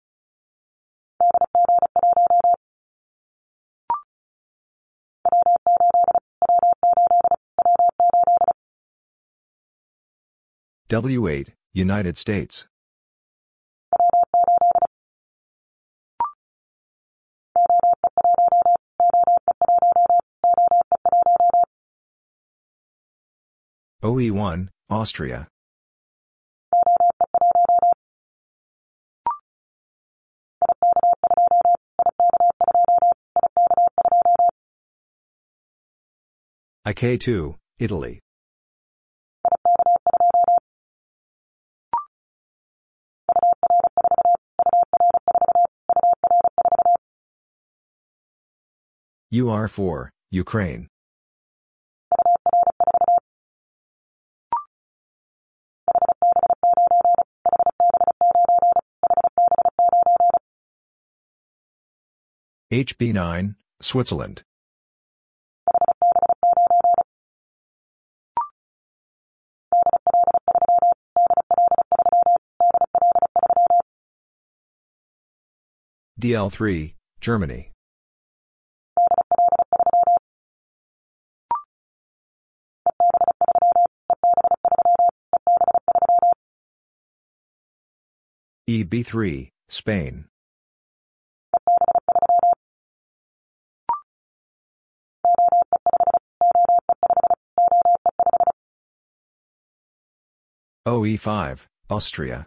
W8, 10.89 11.49
United 11.75 12.17
States. 12.17 12.69
OE1, 24.05 24.69
Austria. 24.89 25.49
IK2, 36.87 37.57
Italy. 37.81 38.21
UR4, 49.33 50.09
Ukraine. 50.31 50.89
HB9, 62.73 63.55
Switzerland. 63.81 64.43
DL3, 76.21 76.95
Germany. 77.21 77.76
EB3, 88.69 89.49
Spain. 89.69 90.25
OE5, 100.85 101.67
Austria. 101.89 102.47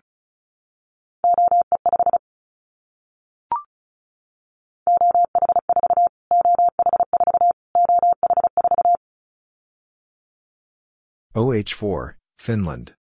OH4, 11.34 12.16
Finland. 12.38 12.99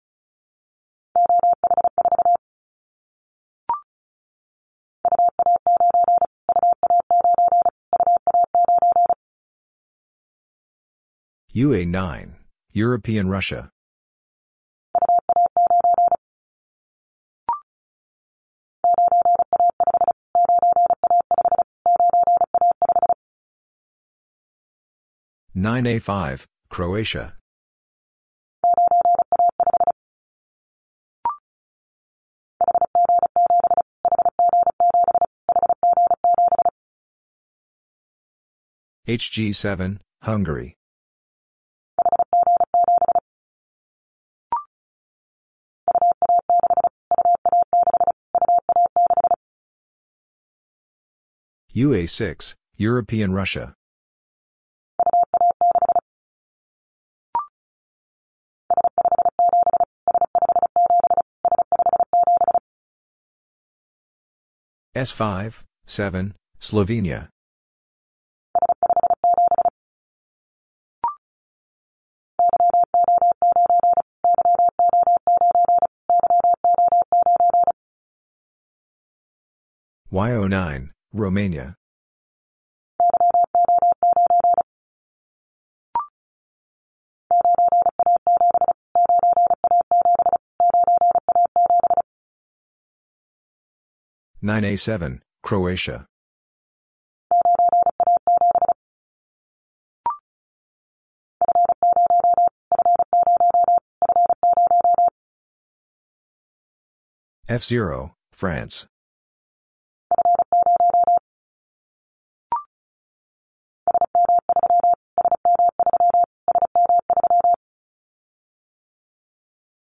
UA9, 11.56 12.34
European 12.73 13.30
Russia. 13.30 13.69
Nine 25.53 25.88
A 25.88 25.99
five, 25.99 26.45
Croatia. 26.68 27.36
HG7, 39.07 39.99
Hungary. 40.23 40.76
UA6, 51.76 52.53
European 52.77 53.34
Russia. 53.34 53.73
S5, 64.95 65.64
7, 65.85 66.34
Slovenia. 66.61 67.27
YO9, 80.10 80.95
Romania. 81.16 81.78
Nine 94.42 94.66
A 94.66 94.76
seven, 94.76 95.24
Croatia. 95.42 96.06
F 107.48 107.64
zero, 107.64 108.16
France. 108.34 108.88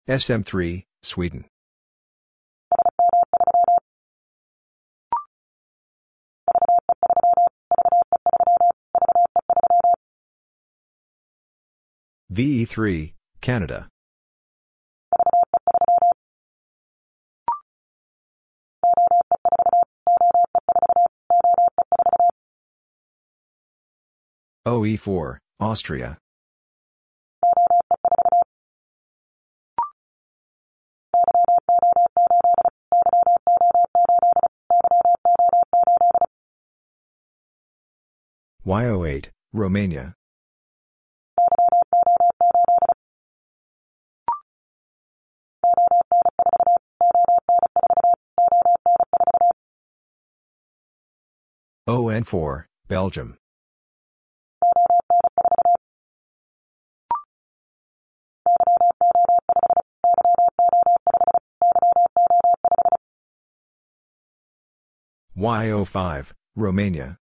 SM3, 0.09 0.83
Sweden. 1.03 1.45
VE3, 12.33 13.13
Canada. 13.41 13.89
OE4, 24.67 25.39
Austria. 25.61 26.19
YO8, 38.65 39.31
Romania. 39.53 40.15
ON4, 51.89 52.67
Belgium. 52.87 53.37
YO5, 65.37 66.33
Romania. 66.55 67.19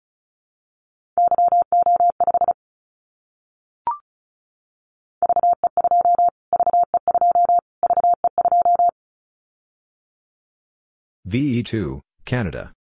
VE2, 11.28 12.00
Canada. 12.24 12.72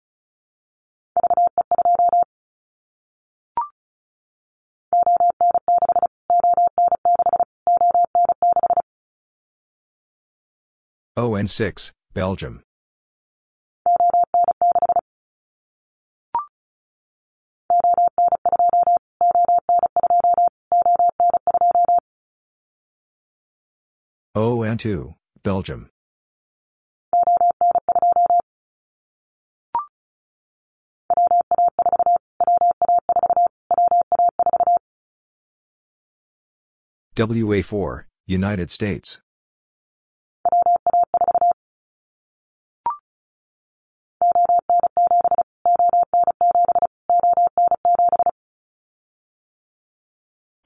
ON6, 11.18 11.92
Belgium. 12.14 12.64
ON2, 24.38 25.16
Belgium. 25.44 25.90
WA4, 37.18 38.04
United 38.28 38.70
States. 38.70 39.20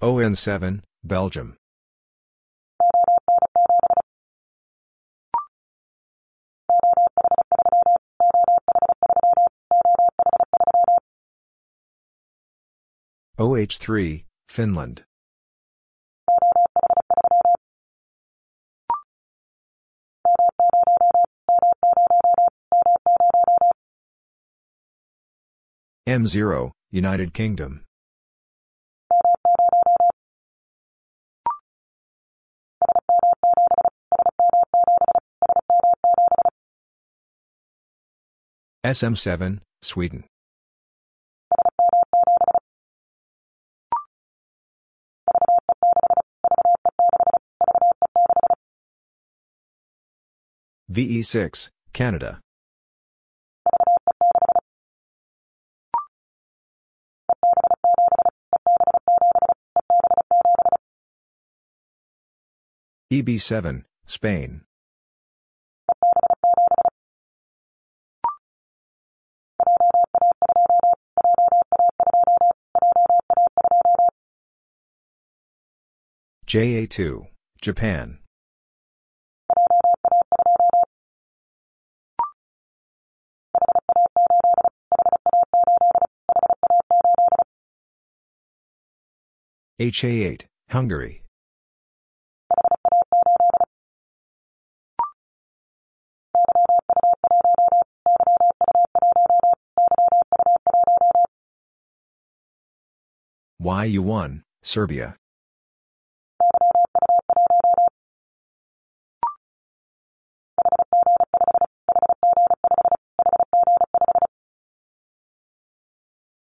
ON7, 0.02 0.82
Belgium. 1.06 1.56
OH3, 13.40 14.26
Finland. 14.50 15.06
M0, 26.08 26.72
United 26.90 27.32
Kingdom. 27.32 27.84
SM7, 38.84 39.60
Sweden. 39.84 40.24
VE6, 50.92 51.70
Canada. 51.94 52.40
EB7, 63.12 63.84
Spain. 64.06 64.62
JA2, 76.48 77.28
Japan. 77.62 78.20
HA8, 89.82 90.44
Hungary. 90.70 91.24
YU1, 103.62 104.42
Serbia. 104.64 105.18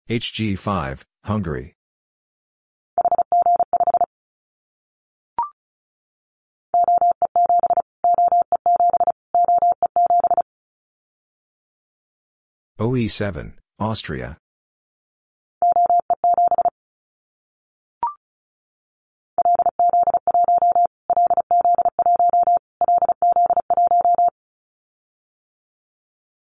HG5, 0.09 1.03
Hungary. 1.23 1.75
OE7, 12.79 13.53
Austria. 13.79 14.37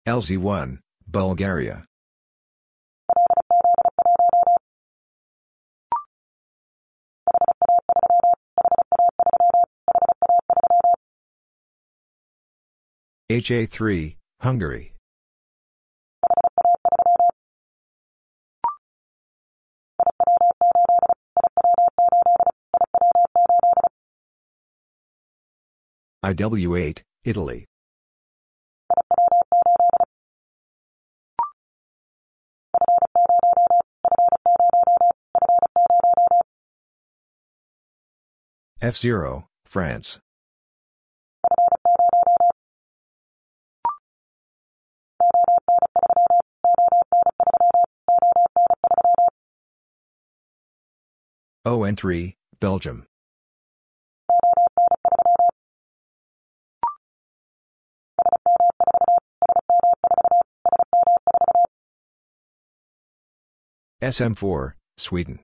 LZ1, 0.10 0.80
Bulgaria. 1.06 1.86
HA3, 13.30 14.16
Hungary. 14.42 14.94
IW8, 26.26 27.04
Italy. 27.24 27.69
F0, 38.82 39.44
France. 39.66 40.20
ON3, 51.68 52.36
Belgium. 52.62 53.06
SM4, 64.02 64.74
Sweden. 64.98 65.40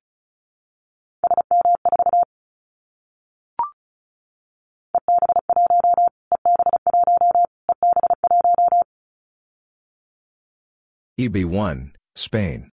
EB1, 11.17 11.91
Spain. 12.13 12.69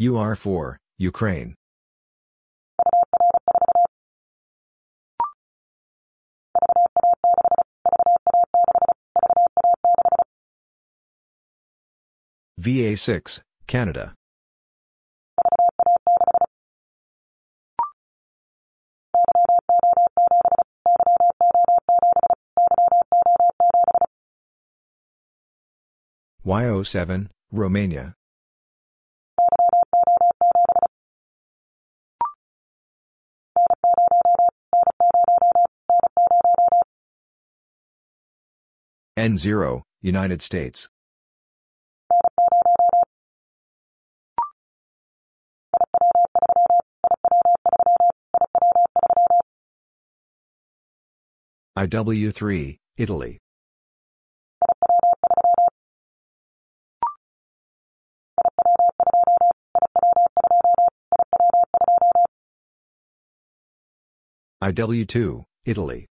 UR4, 0.00 0.76
Ukraine. 0.98 1.54
VA6, 12.60 13.40
Canada. 13.66 14.14
YO7, 26.46 27.28
Romania. 27.52 28.14
N0, 39.16 39.82
United 40.02 40.42
States. 40.42 40.90
IW3, 51.78 52.76
Italy. 52.98 53.43
IW2, 64.64 65.44
Italy. 65.66 66.06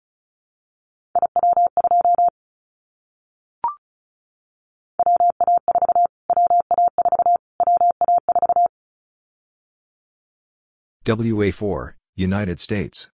WA4, 11.04 11.92
United 12.16 12.58
States. 12.58 13.10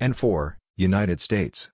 N4, 0.00 0.56
United 0.76 1.20
States. 1.20 1.70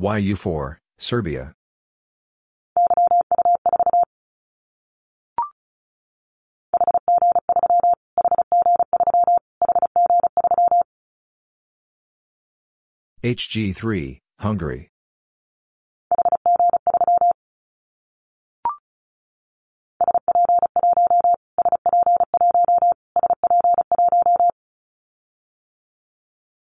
YU4, 0.00 0.76
Serbia. 0.96 1.54
HG3, 13.24 14.20
Hungary. 14.38 14.88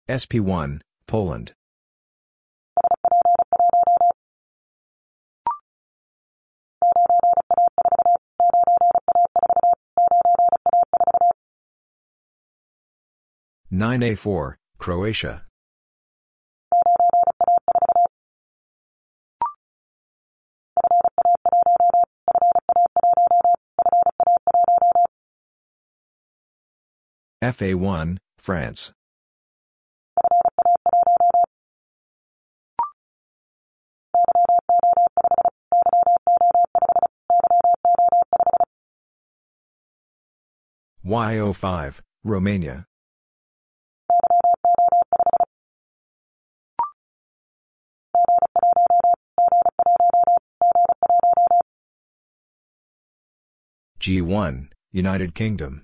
SP1, 0.09 0.81
Poland. 1.05 1.53
Nine 13.73 14.03
A 14.03 14.15
four, 14.15 14.57
Croatia. 14.79 15.45
FA1, 27.41 28.17
France. 28.37 28.91
YO5, 41.05 42.01
Romania. 42.25 42.85
G1, 54.01 54.69
United 54.91 55.35
Kingdom. 55.35 55.83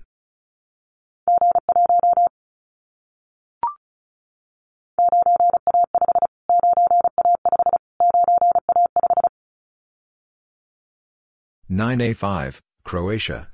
Nine 11.68 12.00
A 12.00 12.12
five, 12.12 12.60
Croatia. 12.82 13.50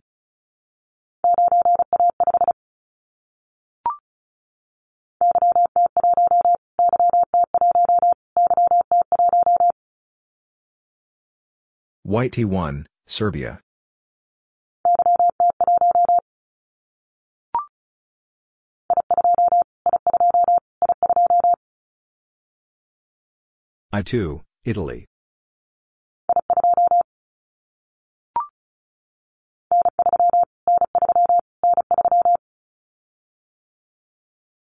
YT1, 12.06 12.86
Serbia. 13.06 13.60
I2, 23.94 24.40
Italy. 24.64 25.06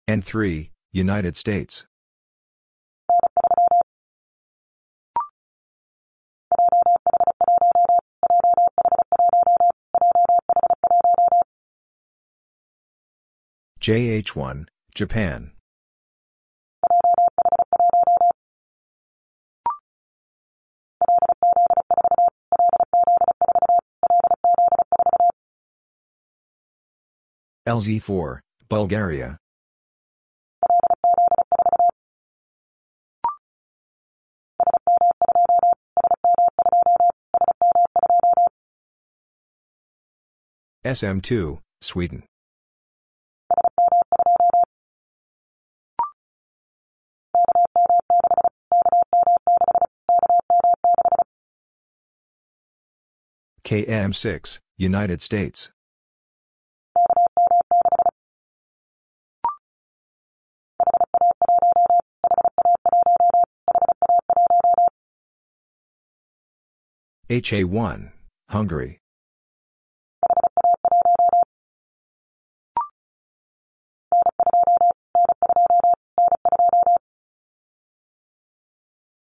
N3, 0.08 0.70
United 0.90 1.36
States. 1.36 1.86
JH1, 13.80 14.66
Japan. 14.92 15.52
LZ4, 27.68 28.40
Bulgaria. 28.68 29.36
SM2, 40.84 41.58
Sweden. 41.82 42.22
KM6, 53.64 54.58
United 54.78 55.20
States. 55.20 55.70
HA1, 67.30 68.10
Hungary. 68.48 68.98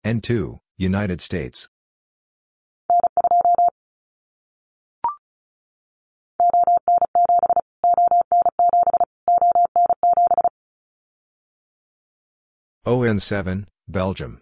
N2, 0.05 0.59
United 0.75 1.21
States. 1.21 1.69
ON7, 12.85 13.67
Belgium. 13.87 14.41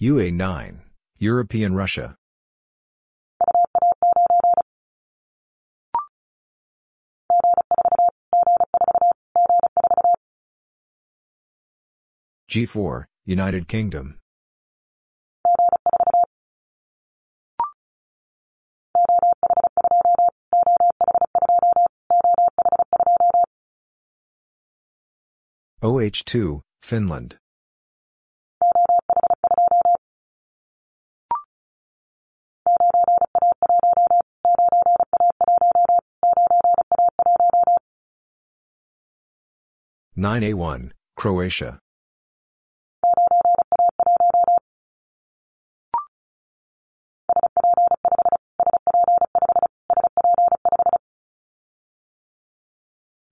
UA9, 0.00 0.78
European 1.18 1.74
Russia. 1.74 2.16
G4, 12.50 13.04
United 13.26 13.68
Kingdom. 13.68 14.16
OH2, 25.82 26.62
Finland. 26.82 27.39
Nine 40.20 40.42
A 40.42 40.52
one, 40.52 40.92
Croatia. 41.16 41.78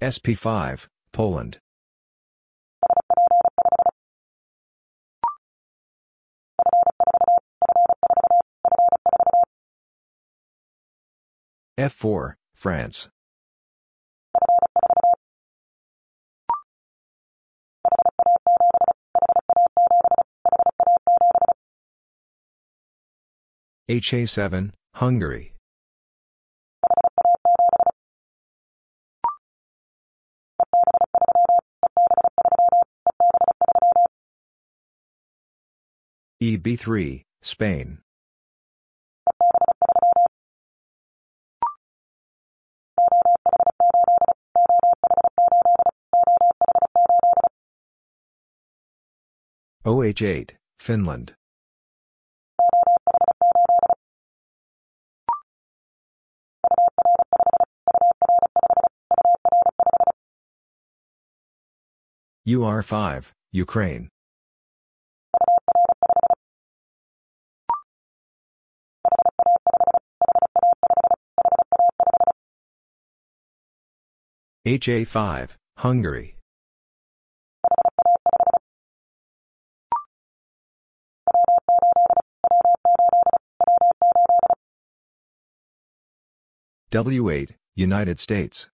SP5, 0.00 0.86
Poland. 1.12 1.58
F4, 11.78 12.32
France. 12.54 13.10
HA7, 23.90 24.72
Hungary. 24.96 25.54
EB3, 36.42 37.22
Spain. 37.40 37.98
OH8, 49.86 50.50
Finland. 50.78 51.37
UR5, 62.48 63.32
Ukraine. 63.52 64.08
HA5, 74.66 75.56
Hungary. 75.76 76.36
W8, 86.90 87.50
United 87.76 88.18
States. 88.18 88.70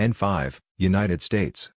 N5, 0.00 0.60
United 0.78 1.20
States. 1.20 1.70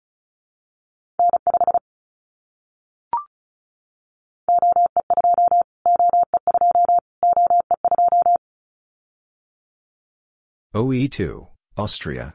OE2, 10.73 11.49
Austria. 11.77 12.35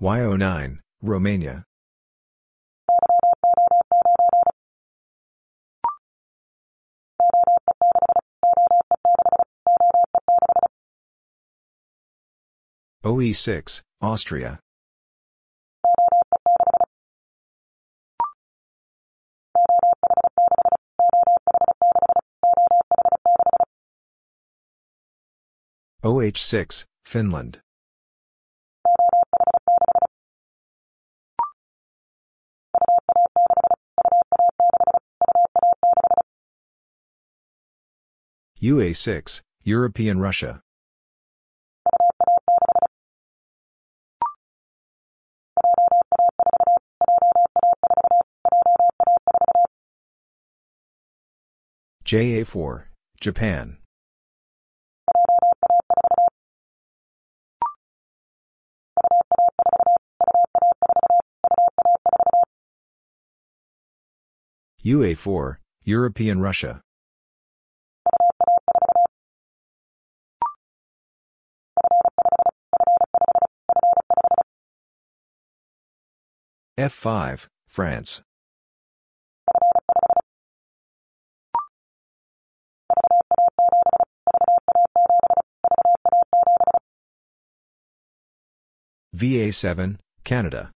YO9, 0.00 0.78
Romania. 1.02 1.64
OE6, 13.06 13.82
Austria. 14.00 14.58
OH6, 26.02 26.84
Finland. 27.04 27.60
UA6, 38.60 39.42
European 39.62 40.18
Russia. 40.18 40.60
JA4, 52.06 52.84
Japan. 53.20 53.78
UA4, 64.84 65.56
European 65.82 66.40
Russia. 66.40 66.80
F5, 76.78 77.48
France. 77.66 78.22
VA7, 89.16 89.96
Canada. 90.24 90.70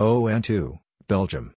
ON2, 0.00 0.78
Belgium. 1.08 1.52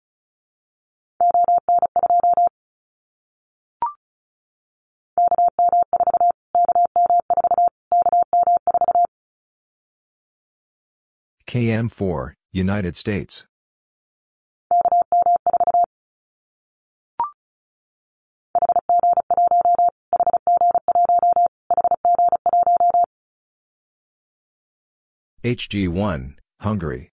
KM4, 11.46 12.34
United 12.52 12.98
States. 12.98 13.46
HG1, 25.44 26.36
Hungary. 26.62 27.12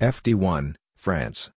FD1, 0.00 0.76
France. 0.94 1.50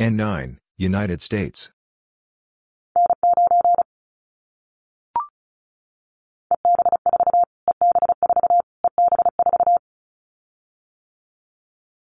N9, 0.00 0.56
United 0.78 1.20
States. 1.20 1.70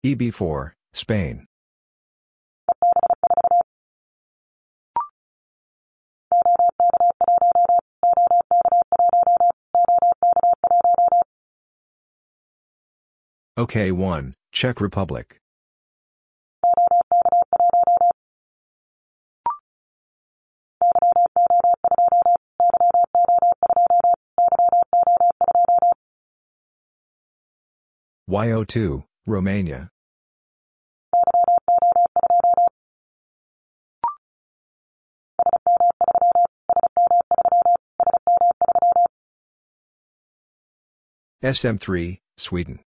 EB4, 0.05 0.73
Spain. 0.93 1.47
OK1, 13.59 14.35
Czech 14.53 14.79
Republic. 14.83 15.39
YO2, 28.29 29.05
Romania. 29.27 29.94
SM3, 41.45 42.21
Sweden. 42.39 42.79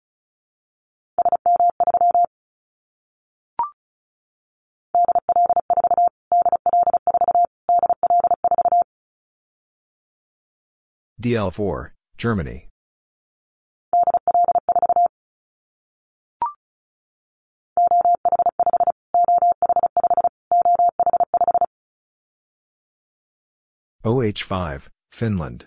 DL4, 11.21 11.91
Germany. 12.17 12.69
OH5, 24.03 24.89
Finland. 25.13 25.67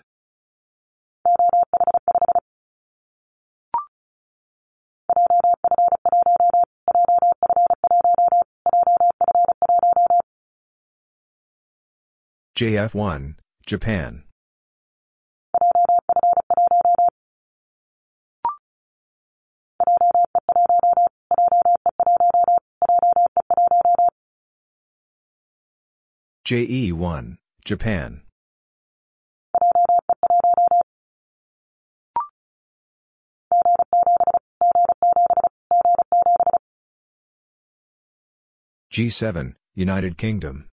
JF1, 12.60 13.36
Japan. 13.64 14.24
JE1, 26.44 27.38
Japan. 27.64 28.20
G7, 38.92 39.54
United 39.74 40.18
Kingdom. 40.18 40.68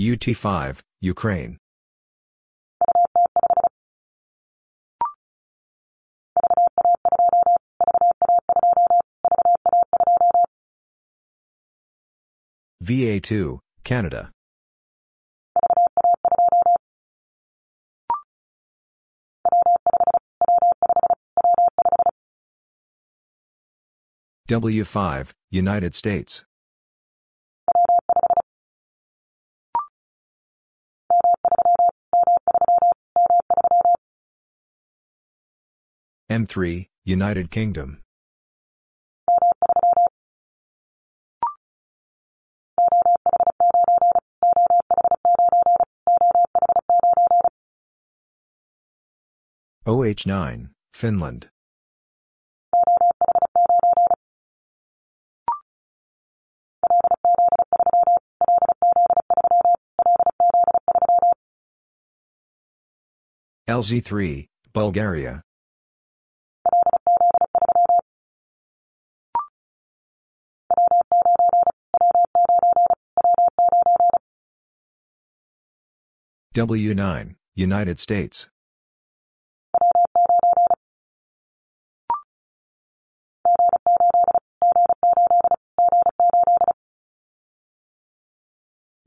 UT5, 0.00 0.80
Ukraine. 1.02 1.58
VA2, 12.82 13.58
Canada. 13.84 14.30
W5, 24.48 25.32
United 25.50 25.94
States. 25.94 26.44
M3, 36.30 36.86
United 37.04 37.50
Kingdom. 37.50 37.98
OH9, 49.84 50.70
Finland. 50.94 51.48
LZ3, 63.68 64.46
Bulgaria. 64.72 65.42
W9, 76.52 77.36
United 77.54 78.00
States. 78.00 78.48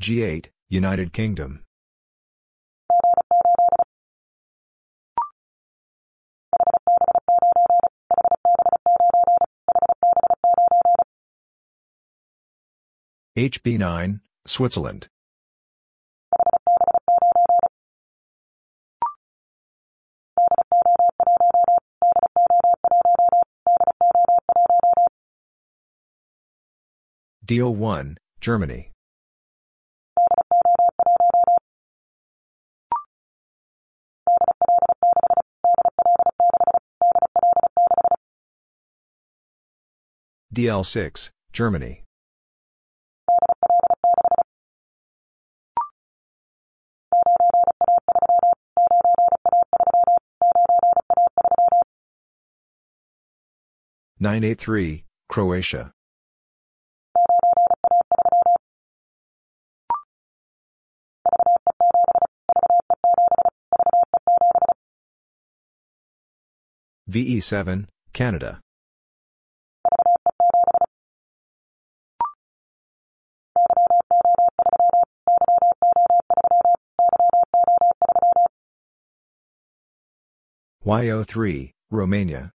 G8, 0.01 0.45
United 0.69 1.11
Kingdom. 1.11 1.63
HB9, 13.37 14.21
Switzerland. 14.47 15.09
DO1, 27.45 28.15
Germany. 28.39 28.91
DL6, 40.55 41.31
Germany. 41.51 42.03
Nine 54.19 54.43
A 54.45 54.53
three, 54.53 55.03
Croatia. 55.27 55.91
VE7, 67.13 67.85
Canada. 68.11 68.59
YO3, 80.83 81.71
Romania. 81.91 82.51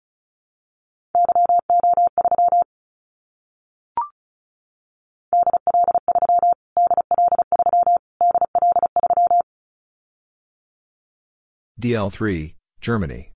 DL3, 11.82 12.54
Germany. 12.80 13.34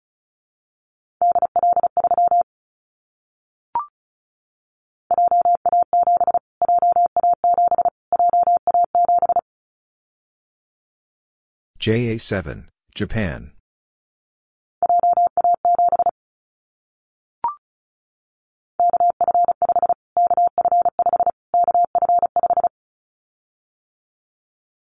JA7, 11.87 12.65
Japan. 12.93 13.51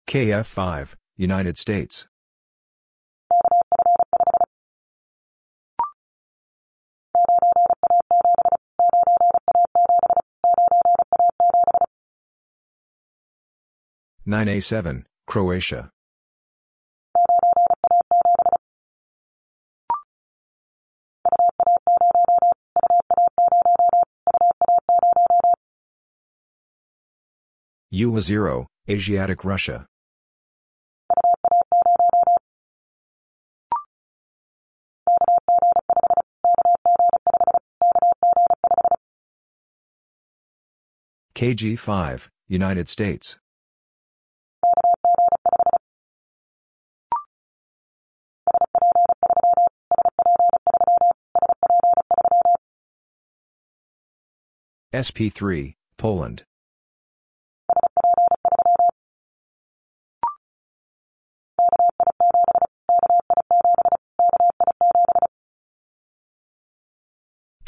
KF5, 0.08 0.94
United 1.16 1.56
States. 1.58 2.08
Nine 14.26 14.48
A 14.48 14.58
seven, 14.58 15.06
Croatia. 15.28 15.92
UA 27.92 28.20
0, 28.22 28.68
Asiatic 28.88 29.44
Russia. 29.44 29.86
KG5, 41.34 42.28
United 42.46 42.88
States. 42.88 43.38
SP3, 54.92 55.74
Poland. 55.96 56.44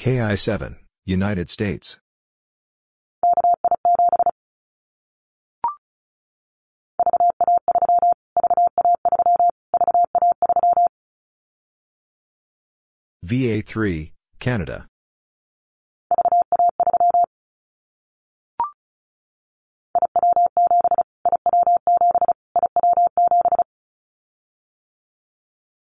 KI7, 0.03 0.79
United 1.07 1.49
States. 1.49 2.01
VA3, 13.25 14.11
Canada. 14.41 14.89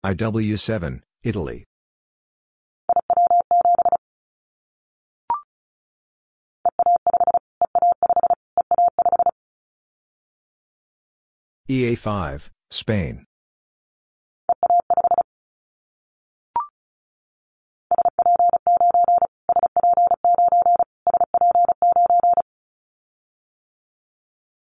IW7, 0.02 1.02
Italy. 1.22 1.68
EA5, 11.69 12.49
Spain. 12.70 13.27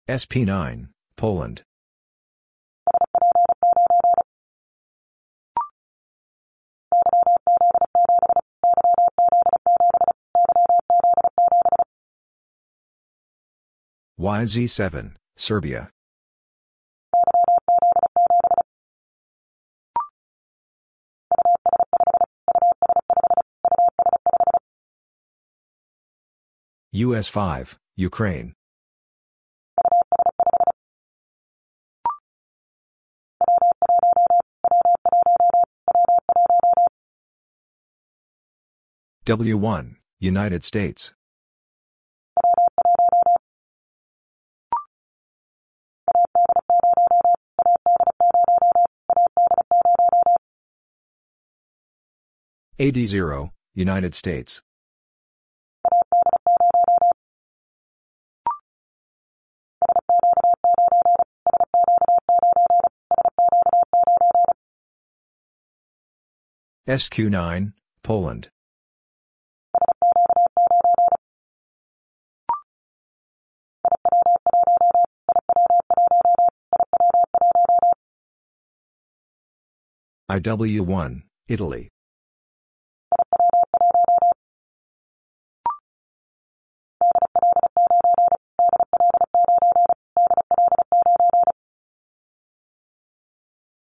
SP9, 0.07 0.89
Poland. 1.17 1.63
YZ7, 14.21 15.15
Serbia. 15.37 15.91
US 26.93 27.29
5, 27.29 27.79
Ukraine. 27.95 28.53
W1, 39.25 39.95
United 40.19 40.65
States. 40.65 41.15
AD0, 52.81 53.51
United 53.75 54.15
States. 54.17 54.62
SQ9, 66.91 67.73
Poland. 68.03 68.49
IW1, 80.29 81.23
Italy. 81.47 81.89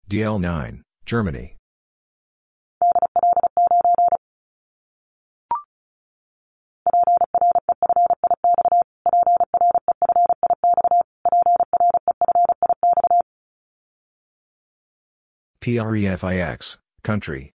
DL9, 0.08 0.82
Germany. 1.06 1.59
PREFIX, 15.62 16.78
country. 17.04 17.52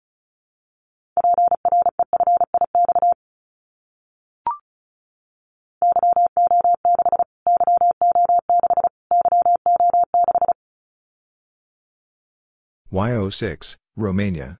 YO6, 12.91 13.78
Romania. 13.95 14.57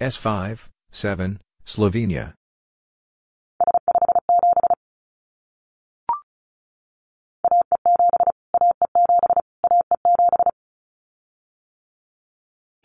S5, 0.00 0.68
7, 0.90 1.40
Slovenia. 1.64 2.34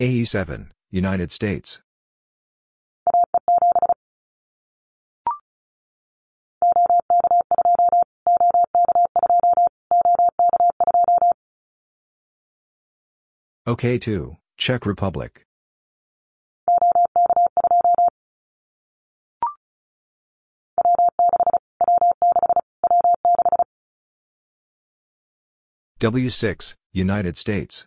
AE7, 0.00 0.70
United 0.90 1.30
States. 1.30 1.82
OK2, 13.68 14.36
Czech 14.56 14.86
Republic. 14.86 15.44
W6, 26.00 26.76
United 26.94 27.36
States. 27.36 27.86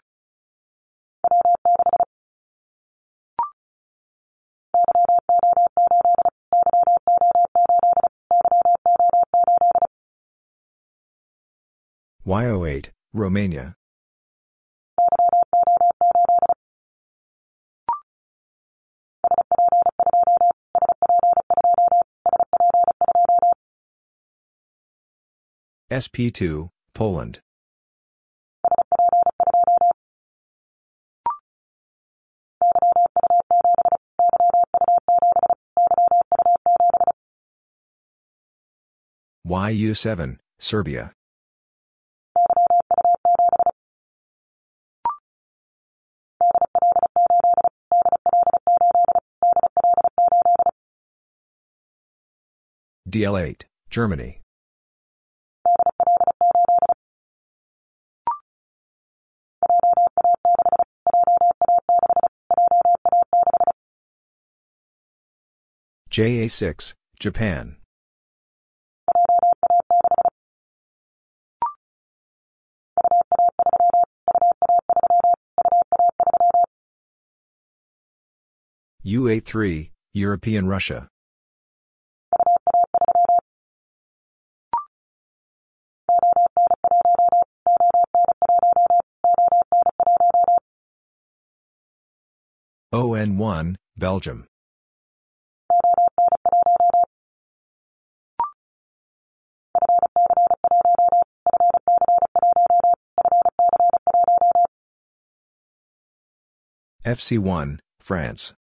YO8, 12.24 12.92
Romania. 13.14 13.74
SP2, 25.90 26.70
Poland. 26.94 27.42
YU7, 39.46 40.38
Serbia. 40.58 41.12
DL8, 53.10 53.64
Germany. 53.90 54.40
JA6, 66.10 66.94
Japan. 67.20 67.78
UA3, 79.06 79.92
European 80.14 80.66
Russia. 80.66 81.10
ON1, 92.94 93.76
Belgium. 93.98 94.46
FC1, 107.06 107.80
France. 108.00 108.54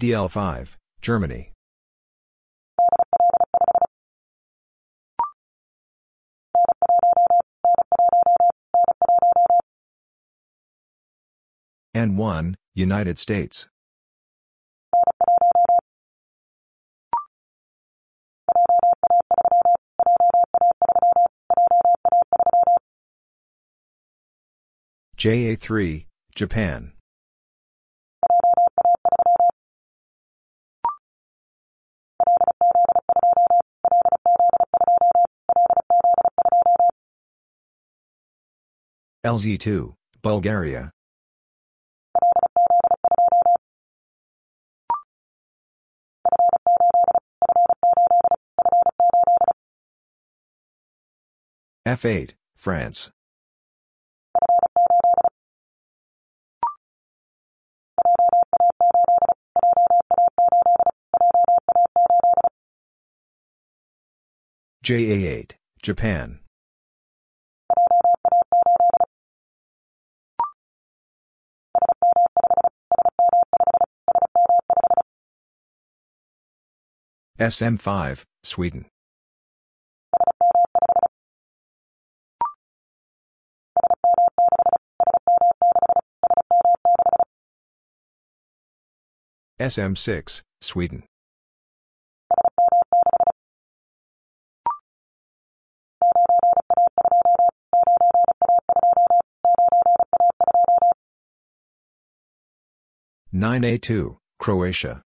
DL5, 0.00 0.76
Germany. 1.02 1.52
N1, 11.94 12.54
United 12.72 13.18
States. 13.18 13.68
JA3, 25.18 26.06
Japan. 26.34 26.92
LZ2, 39.24 39.92
Bulgaria. 40.22 40.90
F8, 51.86 52.32
France. 52.56 53.10
JA8, 64.82 65.52
Japan. 65.82 66.40
SM5, 77.40 78.24
Sweden. 78.42 78.84
SM6, 89.58 90.42
Sweden. 90.60 91.04
Nine 103.32 103.64
A 103.64 103.78
two, 103.78 104.18
Croatia. 104.38 105.00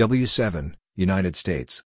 W7, 0.00 0.76
United 0.96 1.36
States. 1.36 1.82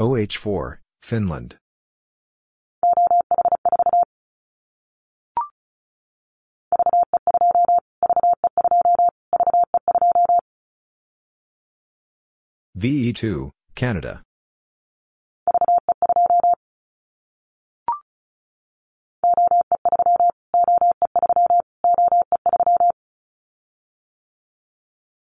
OH4, 0.00 0.78
Finland. 1.00 1.58
VE2, 12.76 13.52
Canada. 13.76 14.24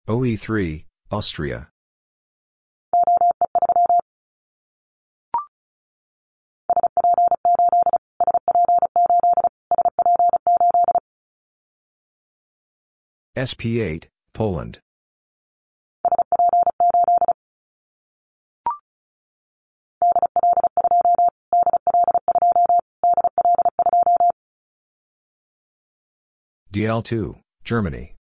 OE3, 0.10 0.86
Austria. 1.12 1.70
SP8, 13.38 14.06
Poland. 14.34 14.80
DL2, 26.74 27.40
Germany. 27.64 28.16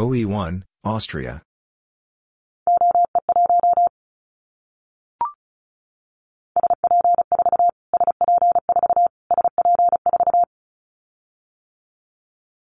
OE1, 0.00 0.62
Austria. 0.82 1.42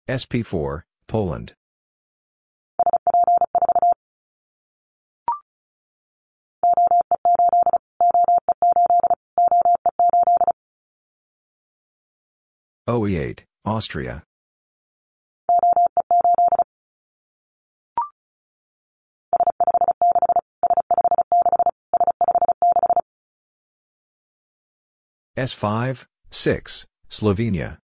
SP4, 0.07 0.83
Poland. 1.09 1.53
OE8, 12.87 13.43
Austria. 13.65 14.23
S5, 25.37 26.05
6, 26.31 26.87
Slovenia. 27.11 27.77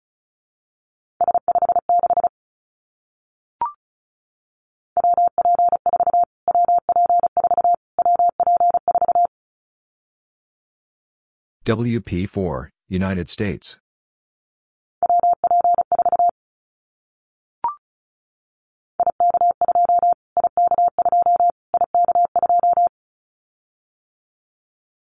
WP4, 11.64 12.70
United 12.90 13.30
States. 13.30 13.78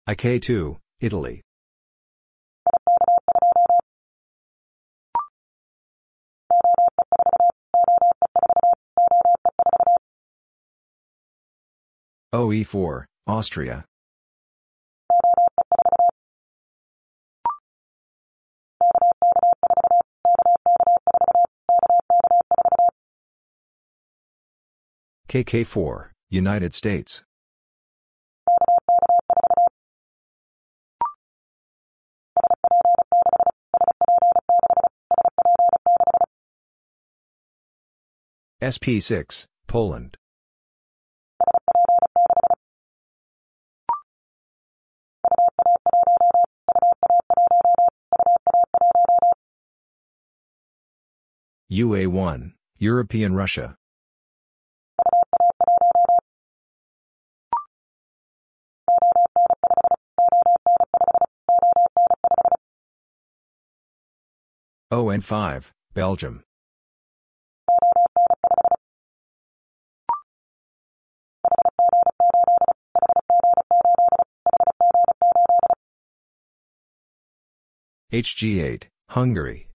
IK2, 0.07 0.77
Italy. 1.01 1.46
OE4, 12.37 13.05
Austria. 13.25 13.83
KK4, 25.27 26.09
United 26.29 26.75
States. 26.75 27.23
SP6, 38.61 39.47
Poland. 39.65 40.17
UA1, 51.69 52.53
European 52.77 53.35
Russia. 53.35 53.75
ON5, 64.93 65.71
Belgium. 65.93 66.43
HG8, 78.13 78.83
Hungary. 79.09 79.66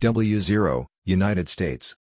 W0, 0.00 0.86
United 1.04 1.48
States. 1.48 1.96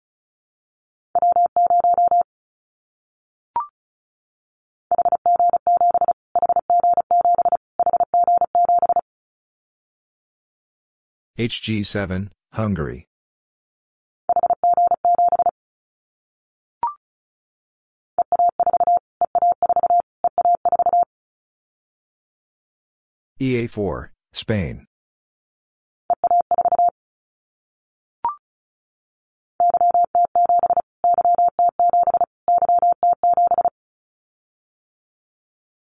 HG7, 11.39 12.31
Hungary. 12.51 13.07
EA4, 23.39 24.09
Spain. 24.33 24.85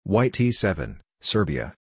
YT7, 0.09 0.99
Serbia. 1.21 1.75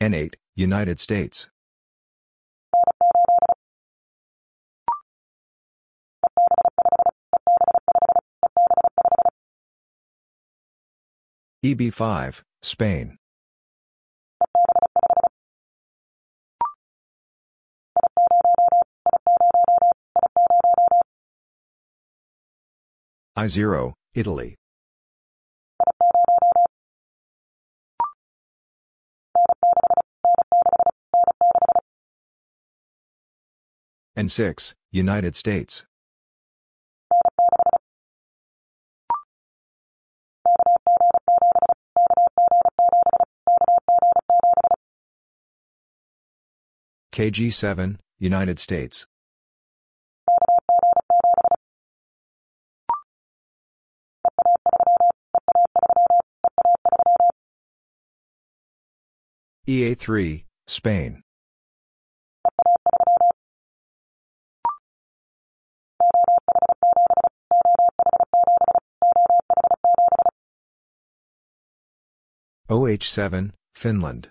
N8, 0.00 0.36
United 0.56 0.98
States. 0.98 1.50
EB5, 11.62 12.40
Spain. 12.62 13.19
I0, 23.36 23.92
Italy. 24.12 24.56
N6, 34.16 34.74
United 34.90 35.36
States. 35.36 35.86
KG7, 47.12 47.96
United 48.18 48.58
States. 48.58 49.06
EA3, 59.70 60.42
Spain. 60.66 61.22
OH7, 72.68 73.52
Finland. 73.76 74.30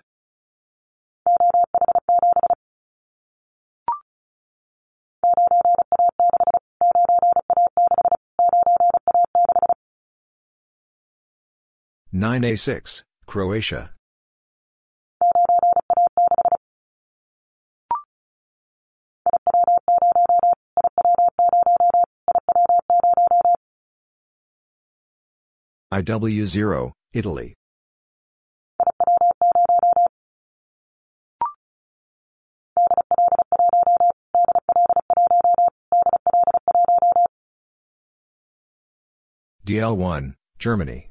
Nine 12.12 12.44
A 12.44 12.56
six, 12.56 13.04
Croatia. 13.24 13.92
IW0, 25.92 26.92
Italy. 27.12 27.54
DL1, 39.66 40.34
Germany. 40.60 41.10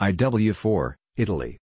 IW4, 0.00 0.94
Italy. 1.16 1.58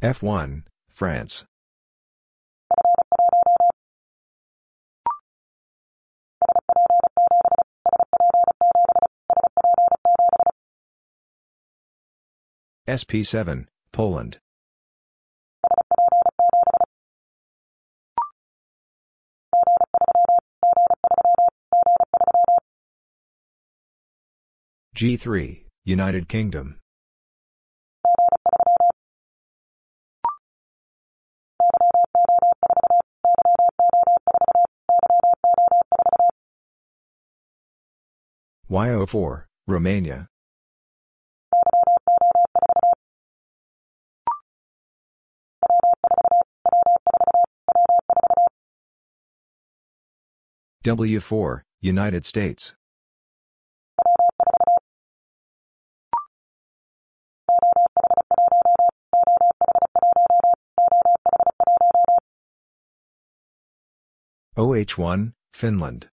F1, 0.00 0.62
France. 0.88 1.44
SP7, 12.86 13.66
Poland. 13.90 14.38
G3, 24.96 25.64
United 25.84 26.28
Kingdom. 26.28 26.78
YO4, 38.70 39.44
Romania. 39.66 40.28
W4, 50.84 51.62
United 51.80 52.26
States. 52.26 52.74
OH1, 64.58 65.32
Finland. 65.54 66.08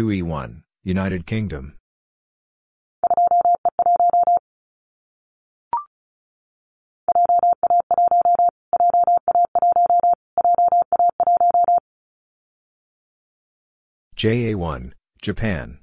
Two 0.00 0.10
E 0.10 0.22
one, 0.22 0.64
United 0.82 1.26
Kingdom. 1.26 1.76
JA1, 14.16 14.92
Japan. 15.20 15.80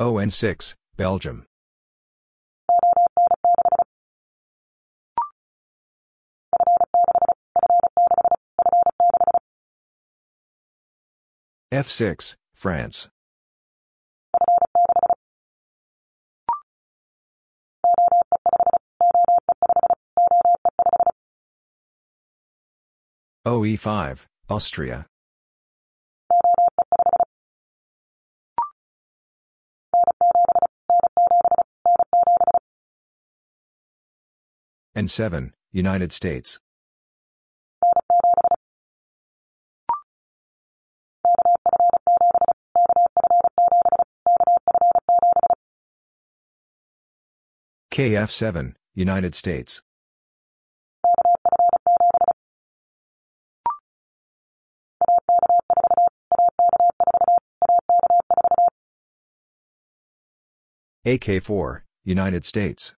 ON6, 0.00 0.74
Belgium. 0.96 1.46
F6, 11.74 12.36
France. 12.52 13.08
OE5, 23.44 24.26
Austria. 24.48 25.06
N7, 34.96 35.50
United 35.72 36.12
States. 36.12 36.60
KF7, 47.94 48.74
United 48.96 49.36
States. 49.36 49.80
AK4, 61.06 61.82
United 62.02 62.44
States. 62.44 62.96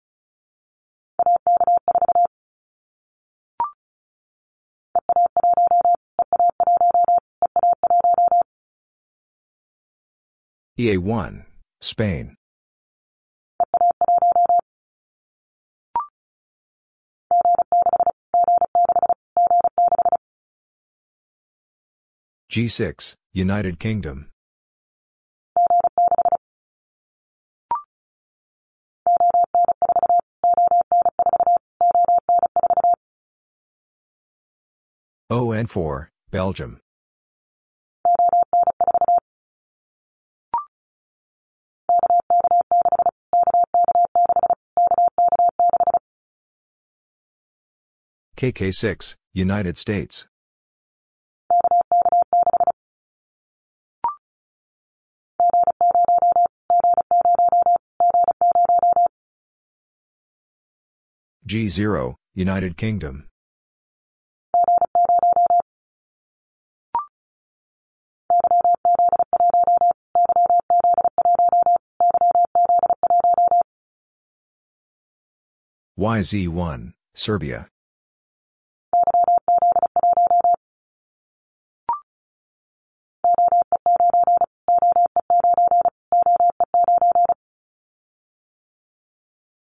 EA1, 10.79 11.43
Spain. 11.81 12.37
G6, 22.55 23.15
United 23.33 23.79
Kingdom. 23.79 24.29
ON4, 35.29 36.07
Belgium. 36.31 36.79
KK6, 48.37 49.15
United 49.33 49.77
States. 49.77 50.25
G0, 61.47 62.15
United 62.33 62.75
Kingdom. 62.75 63.27
YZ1, 75.99 76.93
Serbia. 77.13 77.67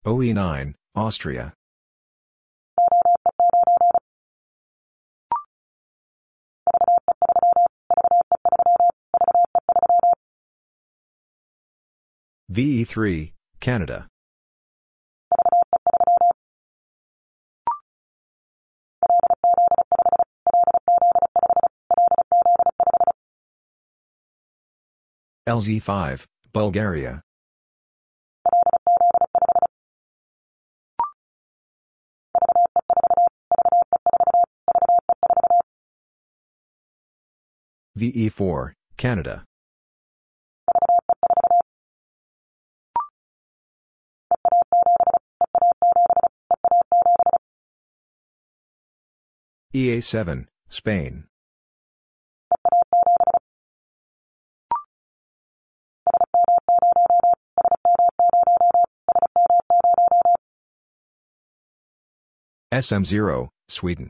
OE9, 0.06 0.73
Austria. 0.95 1.53
VE3, 12.51 13.31
Canada. 13.59 14.07
LZ5, 25.47 26.26
Bulgaria. 26.51 27.21
VE4, 37.97 38.73
Canada. 38.97 39.43
EA7, 49.71 50.47
Spain. 50.67 51.25
SM0, 62.73 63.49
Sweden. 63.67 64.09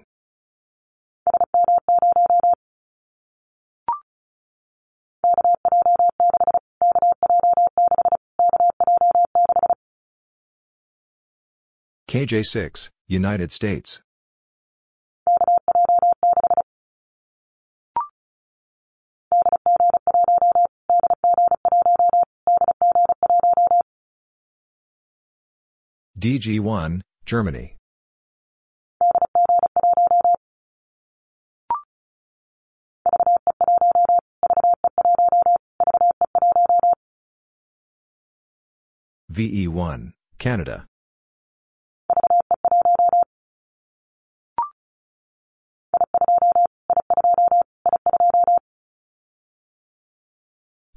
KJ6, 12.09 12.89
United 13.09 13.51
States. 13.51 14.01
DG1, 26.19 26.99
Germany. 27.25 27.77
VE1, 39.31 40.11
Canada. 40.37 40.85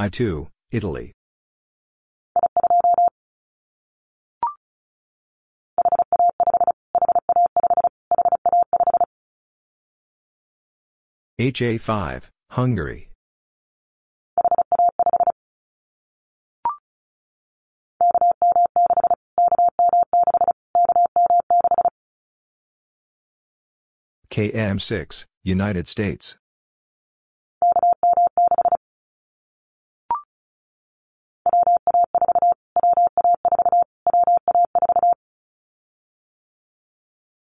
I2, 0.00 0.48
Italy. 0.72 1.12
HA5, 11.42 12.30
Hungary. 12.50 13.10
KM6, 24.30 25.24
United 25.42 25.88
States. 25.88 26.36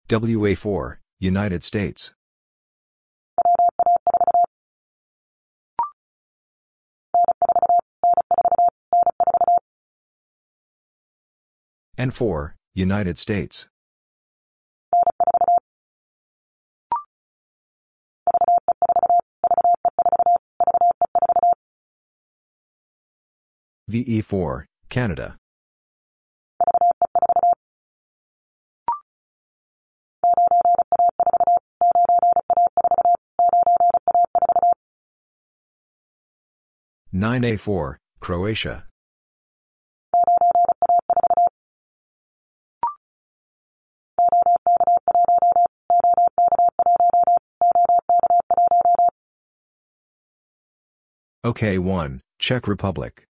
WA4, 0.07 0.97
United 1.19 1.65
States. 1.65 2.13
N4, 11.99 12.53
United 12.75 13.19
States. 13.19 13.67
VE4, 23.91 24.63
Canada. 24.87 25.35
Nine 37.11 37.43
A 37.43 37.57
four, 37.57 37.97
Croatia. 38.21 38.88
OK1, 51.45 52.19
Czech 52.37 52.67
Republic. 52.67 53.25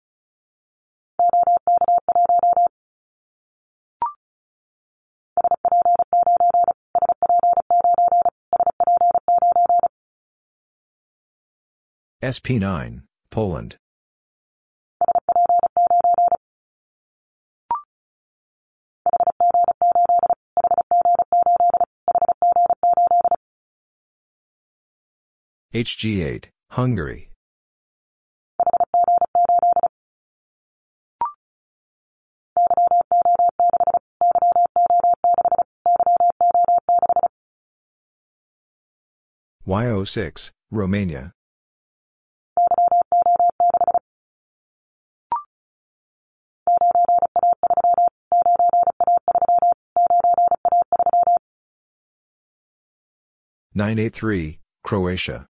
SP9, 12.23 13.03
Poland. 13.31 13.77
HG8, 25.75 26.49
Hungary. 26.71 27.28
YO6, 39.69 40.51
Romania. 40.71 41.35
Nine 53.75 53.99
A 53.99 54.09
three, 54.09 54.61
Croatia. 54.83 55.47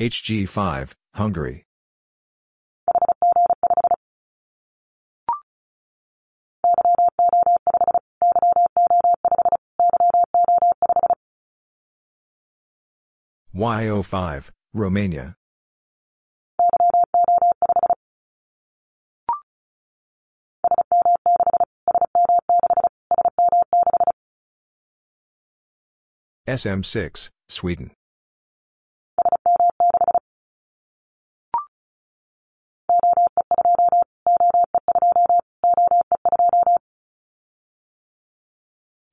HG5, 0.00 0.94
Hungary. 1.14 1.64
YO5, 13.54 14.50
Romania. 14.72 15.36
SM6, 26.48 27.28
Sweden. 27.48 27.90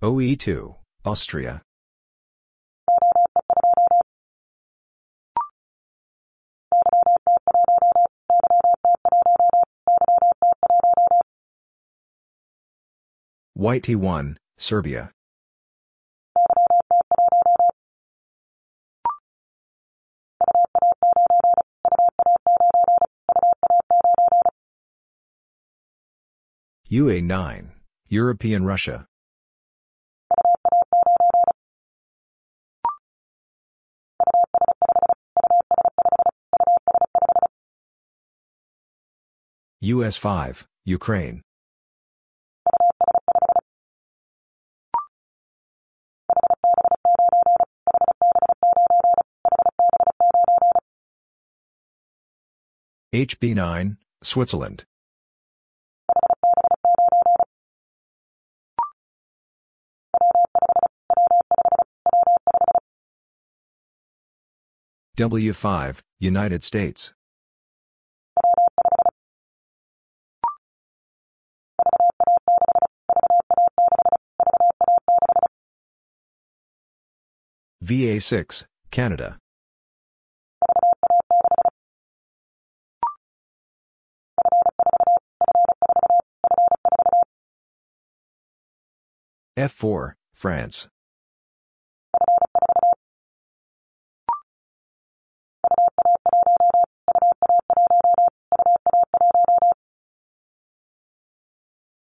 OE2, 0.01 0.75
Austria. 1.03 1.61
YT1, 13.59 14.37
Serbia. 14.57 15.11
UA9, 26.89 27.71
European 28.07 28.63
Russia. 28.63 29.05
US 39.81 40.15
5, 40.15 40.65
Ukraine. 40.85 41.41
HB9, 53.13 53.97
Switzerland. 54.21 54.83
W5, 65.17 66.01
United 66.19 66.63
States. 66.63 67.13
VA6, 77.83 78.65
Canada. 78.91 79.39
F4, 89.59 90.13
France. 90.31 90.87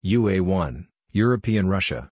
UA1, 0.04 0.88
European 1.12 1.68
Russia. 1.68 2.10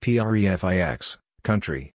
PREFIX, 0.00 1.18
country. 1.48 1.94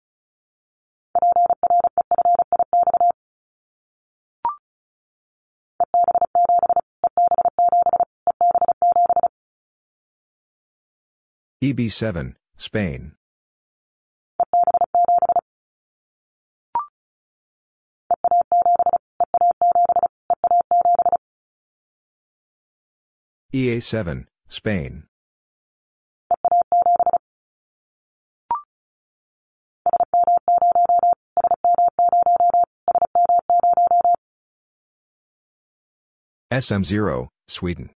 EB7, 11.64 12.34
Spain. 12.58 13.12
EA7, 23.54 24.26
Spain. 24.46 25.07
SM0, 36.50 37.28
Sweden. 37.46 37.90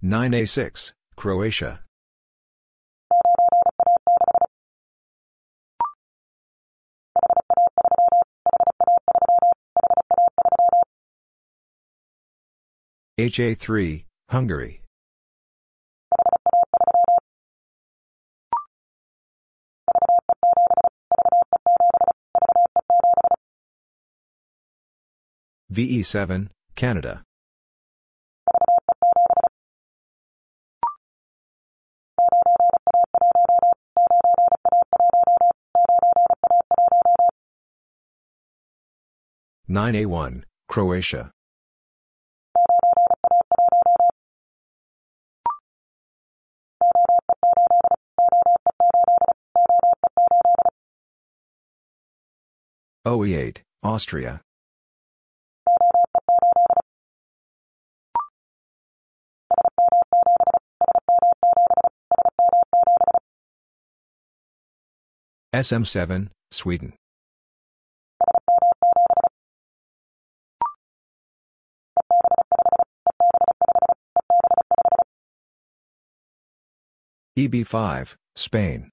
Nine 0.00 0.32
A 0.32 0.46
six, 0.46 0.94
Croatia. 1.16 1.80
HA 13.18 13.54
three, 13.54 14.06
Hungary. 14.30 14.80
VE7, 25.72 26.48
Canada. 26.74 27.22
Nine 39.70 39.96
A 39.96 40.06
one, 40.06 40.44
Croatia. 40.66 41.30
OE8, 53.06 53.58
Austria. 53.82 54.40
SM7, 65.58 66.28
Sweden. 66.52 66.92
EB5, 77.36 78.14
Spain. 78.36 78.90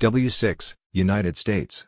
W6, 0.00 0.74
United 0.92 1.36
States. 1.36 1.86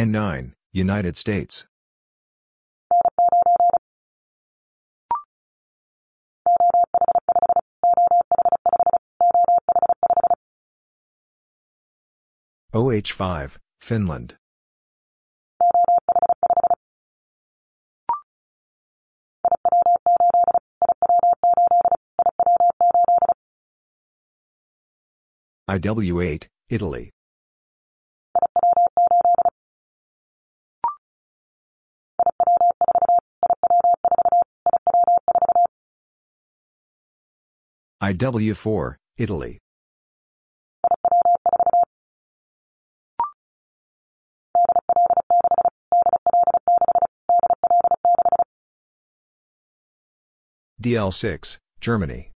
N9, 0.00 0.52
United 0.72 1.14
States. 1.18 1.66
OH5, 12.72 13.58
Finland. 13.82 14.36
IW8, 25.68 26.46
Italy. 26.70 27.10
IW4, 38.02 38.94
Italy. 39.18 39.58
DL6, 50.82 51.58
Germany. 51.82 52.30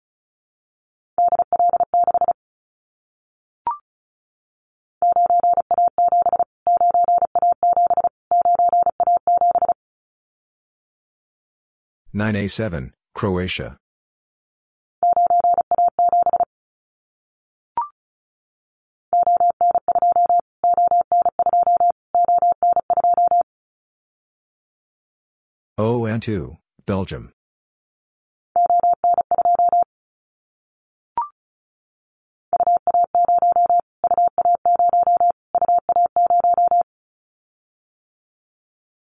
Nine 12.12 12.34
A 12.36 12.48
seven, 12.48 12.94
Croatia. 13.14 13.78
ON2, 25.82 26.58
Belgium. 26.86 27.32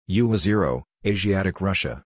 UA0, 0.09 0.83
Asiatic 1.05 1.59
Russia. 1.59 2.03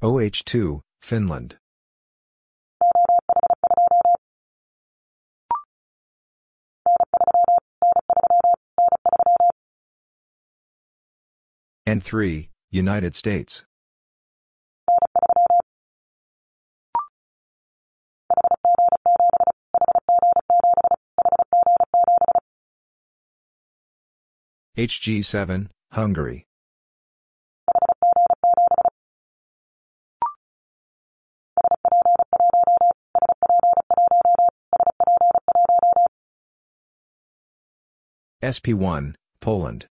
OH2, 0.00 0.80
Finland. 1.00 1.56
N3, 11.92 12.48
United 12.70 13.14
States. 13.14 13.66
HG7, 24.78 25.68
Hungary. 25.90 26.46
SP1, 38.42 39.14
Poland. 39.40 39.91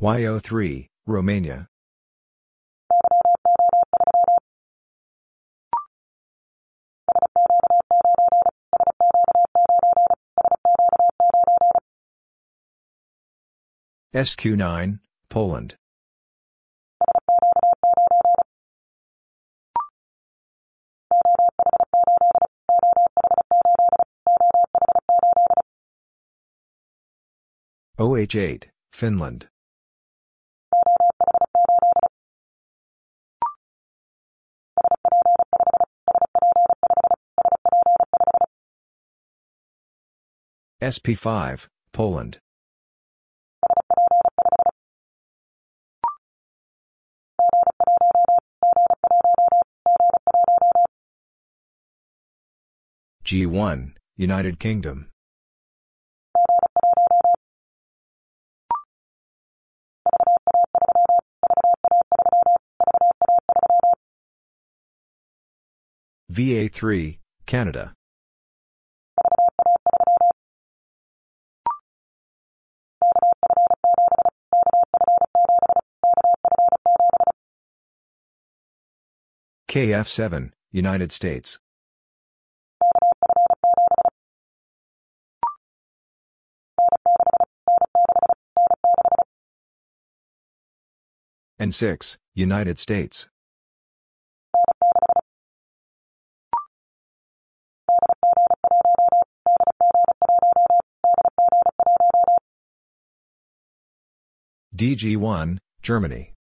YO3, 0.00 0.86
Romania. 1.08 1.66
SQ9, 14.14 15.00
Poland. 15.28 15.74
OH8, 27.98 28.66
Finland. 28.92 29.48
SP5, 40.80 41.66
Poland. 41.92 42.38
G1, 53.24 53.94
United 54.16 54.60
Kingdom. 54.60 55.08
VA3, 66.32 67.18
Canada. 67.46 67.94
KF7, 79.68 80.52
United 80.72 81.12
States. 81.12 81.58
N6, 91.60 92.16
United 92.34 92.78
States. 92.78 93.28
DG1, 104.74 105.58
Germany. 105.82 106.37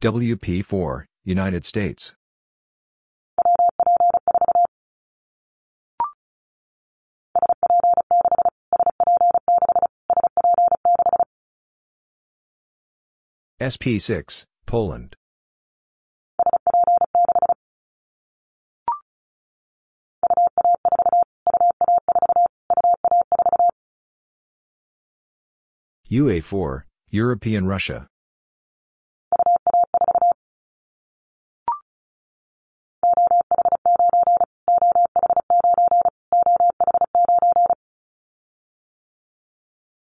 WP4, 0.00 1.06
United 1.24 1.64
States. 1.64 2.14
SP6, 13.60 14.44
Poland. 14.66 15.16
UA4, 26.08 26.82
European 27.10 27.66
Russia. 27.66 28.06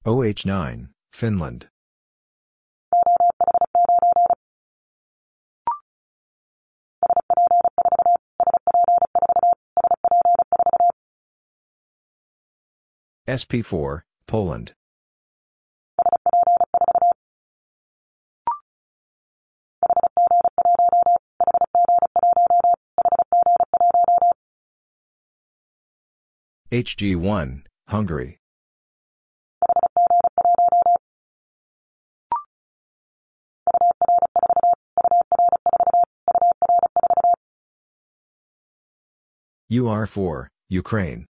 OH9, 0.05 0.89
Finland. 1.13 1.69
SP4, 13.29 14.03
Poland. 14.27 14.73
HG1, 26.73 27.63
Hungary. 27.87 28.42
UR4, 39.73 40.49
Ukraine. 40.69 41.25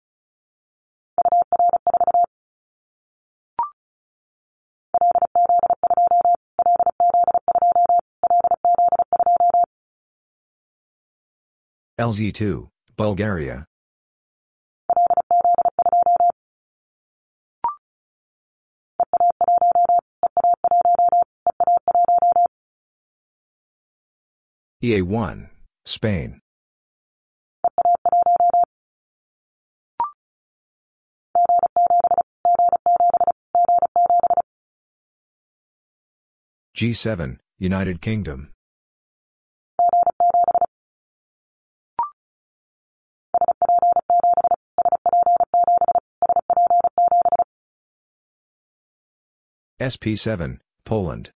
LZ2, 12.01 12.69
Bulgaria. 12.97 13.67
EA1, 24.83 25.51
Spain. 25.85 26.41
G7, 36.81 37.37
United 37.59 38.01
Kingdom. 38.01 38.49
SP7, 49.79 50.61
Poland. 50.87 51.33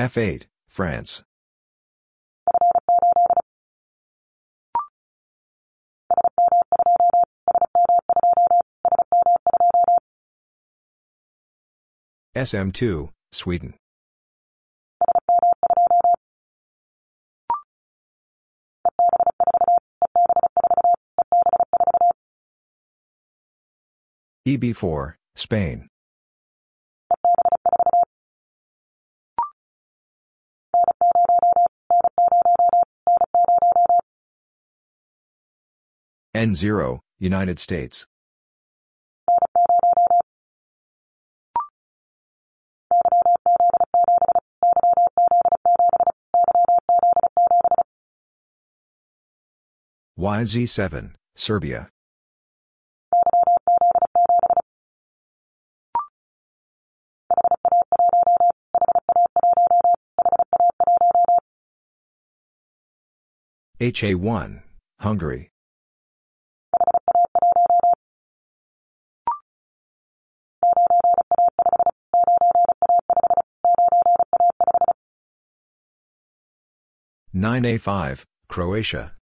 F8, 0.00 0.46
France. 0.66 1.24
SM2, 12.34 13.10
Sweden. 13.30 13.74
EB4, 24.48 25.14
Spain. 25.36 25.88
N0, 36.34 37.00
United 37.18 37.58
States. 37.58 38.06
YZ7, 50.22 51.14
Serbia. 51.34 51.88
HA1, 63.80 64.62
Hungary. 65.00 65.50
Nine 77.32 77.64
A 77.64 77.78
five, 77.78 78.24
Croatia. 78.46 79.16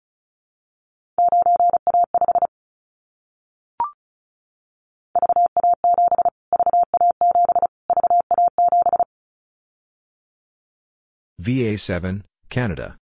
VA7, 11.41 12.23
Canada. 12.50 12.97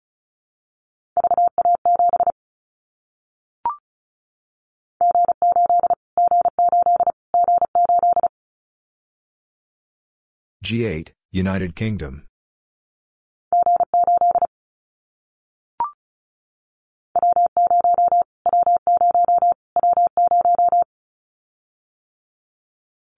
G8, 10.66 11.10
United 11.32 11.76
Kingdom. 11.76 12.24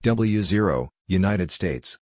W0, 0.04 0.88
United 1.08 1.50
States. 1.50 1.98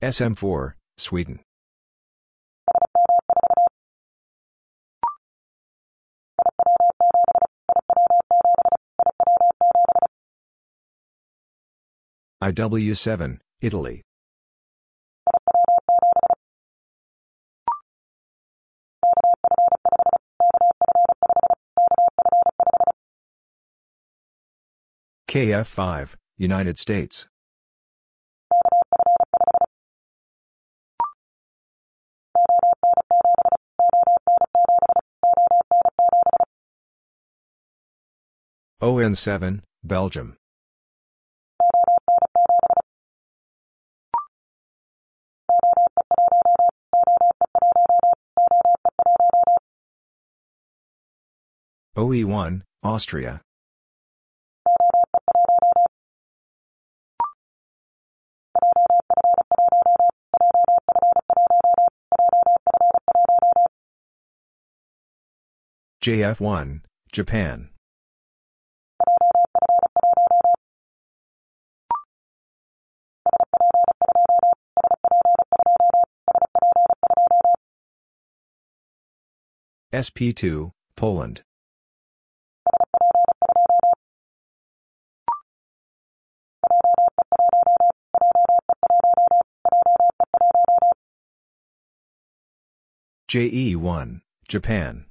SM4, 0.00 0.74
Sweden. 0.96 1.40
IW7, 12.40 13.40
Italy. 13.60 14.02
KF5, 25.28 26.14
United 26.38 26.78
States. 26.78 27.26
ON7, 38.80 39.60
Belgium. 39.82 40.36
OE1, 51.96 52.62
Austria. 52.84 53.40
JF1, 66.00 66.82
Japan. 67.10 67.70
SP2, 79.92 80.70
Poland. 80.96 81.42
JE1, 93.30 94.20
Japan. 94.46 95.06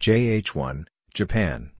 JH1, 0.00 0.86
Japan. 1.14 1.73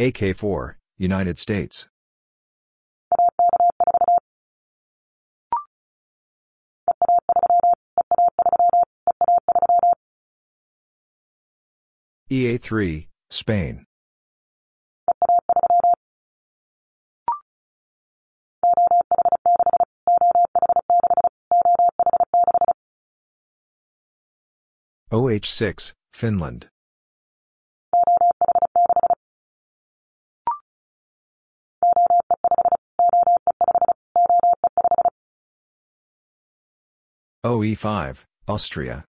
AK-4, 0.00 0.74
United 0.96 1.40
States. 1.40 1.88
EA-3, 12.30 13.08
Spain. 13.28 13.86
OH-6, 25.10 25.94
Finland. 26.12 26.68
OE5, 37.46 38.24
Austria. 38.48 39.04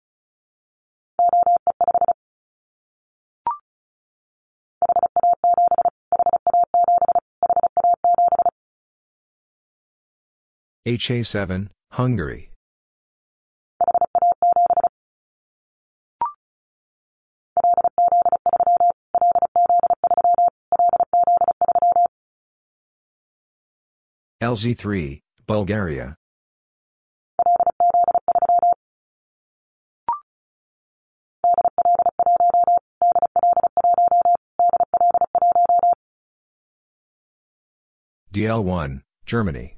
HA7, 10.86 11.68
Hungary. 11.92 12.50
LZ3, 24.42 25.20
Bulgaria. 25.46 26.17
DL1, 38.32 39.02
Germany. 39.24 39.76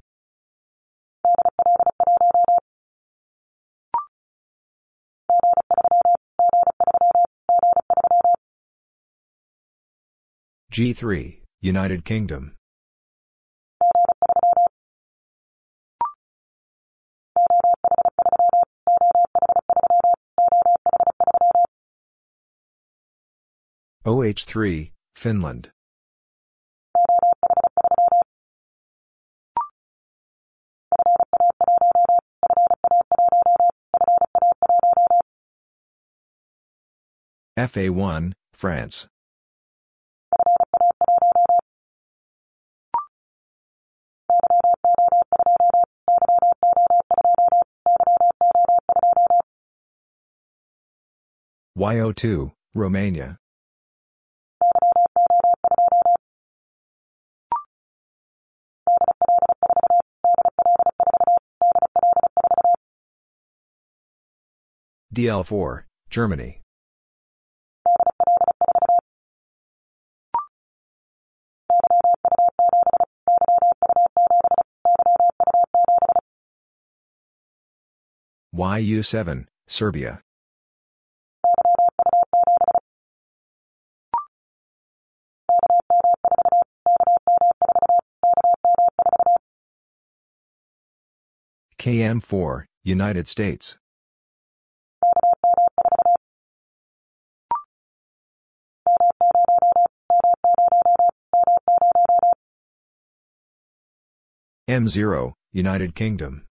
G3, 10.72 11.42
United 11.60 12.04
Kingdom. 12.04 12.56
OH3, 24.04 24.90
Finland. 25.14 25.70
FA1, 37.60 38.32
France. 38.54 39.06
YO2, 51.76 52.52
Romania. 52.74 53.36
DL4, 65.14 65.82
Germany. 66.08 66.59
YU7, 78.60 79.46
Serbia. 79.66 80.20
KM4, 91.78 92.64
United 92.84 93.28
States. 93.28 93.78
M0, 104.68 105.32
United 105.50 105.94
Kingdom. 105.94 106.44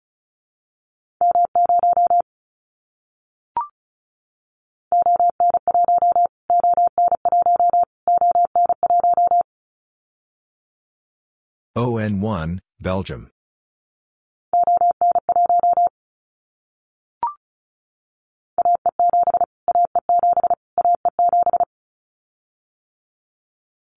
ON1, 11.79 12.59
Belgium. 12.81 13.31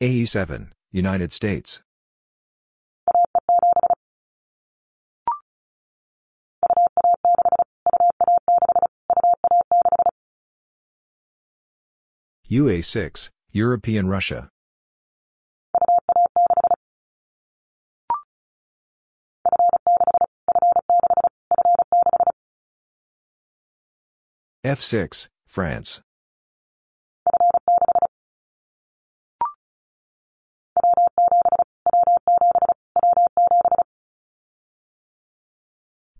AE7, 0.00 0.68
United 0.92 1.32
States. 1.32 1.82
UA6, 12.48 13.30
European 13.50 14.06
Russia. 14.06 14.51
F6, 24.64 25.28
France. 25.44 26.02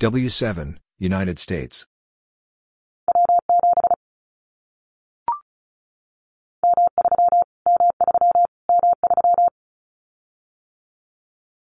W7, 0.00 0.78
United 0.98 1.38
States. 1.38 1.86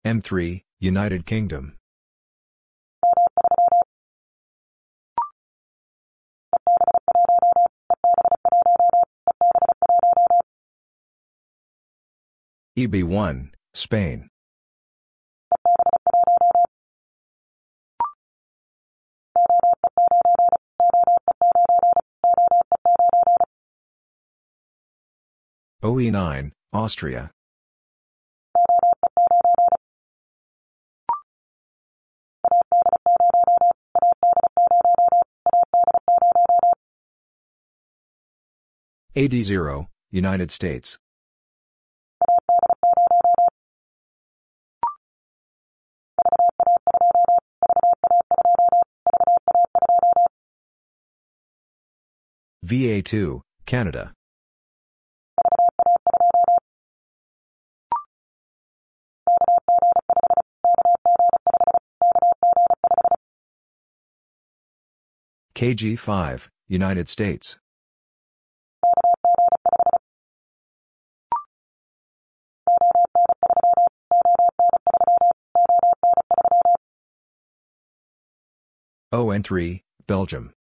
M3, 0.07 0.62
United 0.81 1.26
Kingdom. 1.26 1.76
EB1, 12.77 13.51
Spain. 13.73 14.28
OE9, 25.85 26.51
Austria. 26.73 27.31
AD0, 39.15 39.86
United 40.11 40.51
States. 40.51 40.99
VA2, 52.65 53.43
Canada. 53.67 54.15
KG5, 65.55 66.49
United 66.67 67.10
States. 67.10 67.59
ON3, 79.12 79.83
Belgium. 80.07 80.55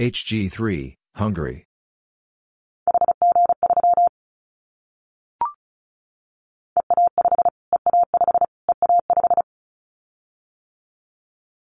HG3, 0.00 0.94
Hungary. 1.16 1.66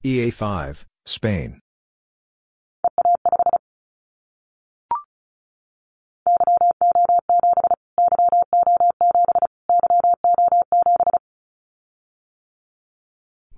EA5, 0.05 0.85
Spain. 1.05 1.59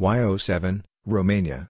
YO7, 0.00 0.82
Romania. 1.04 1.68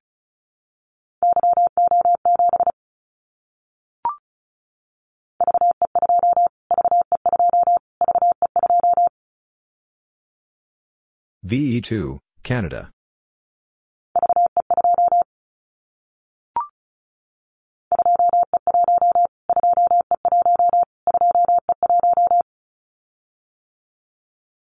VE2, 11.47 12.20
Canada. 12.42 12.90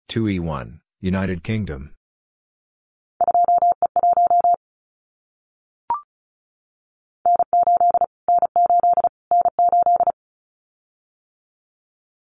Two 0.09 0.27
E 0.27 0.39
one, 0.39 0.81
United 0.99 1.43
Kingdom. 1.43 1.93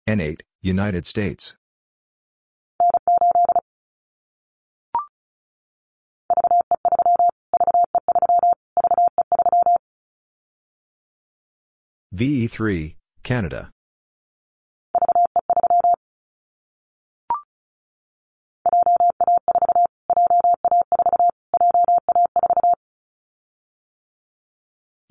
N8, 0.08 0.42
United 0.62 1.06
States. 1.06 1.56
VE3, 12.14 12.96
Canada. 13.22 13.70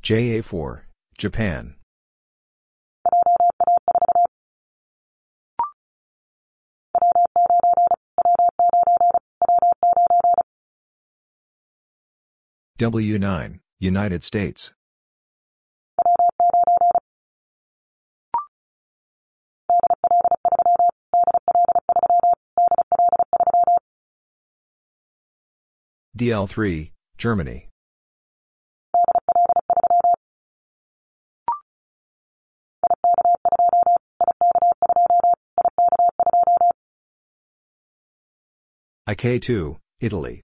JA4, 0.01 0.81
Japan. 1.17 1.75
W9, 12.79 13.59
United 13.79 14.23
States. 14.23 14.73
DL3, 26.17 26.89
Germany. 27.19 27.69
IK2, 39.07 39.77
Italy. 39.99 40.41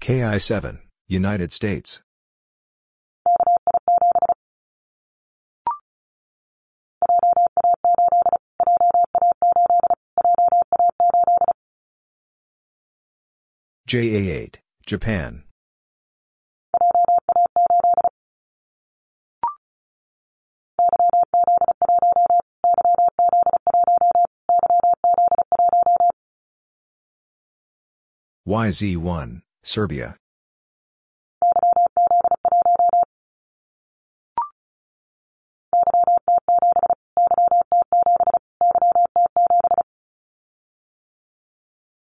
KI7, 0.00 0.80
United 1.08 1.52
States. 1.52 2.02
JA8, 13.90 14.54
Japan. 14.86 15.42
YZ1, 28.46 29.42
Serbia. 29.64 30.16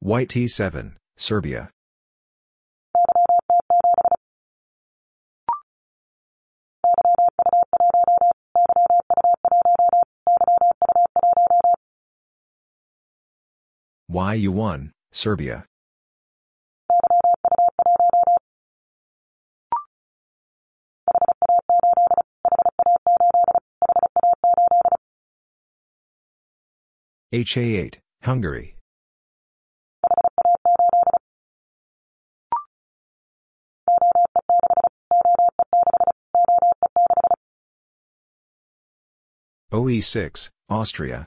YT7, 0.04 0.92
Serbia. 1.16 1.70
YU1, 14.10 14.90
Serbia. 15.12 15.64
HA8, 27.32 27.96
Hungary. 28.22 28.73
OE6, 39.74 40.50
Austria. 40.68 41.26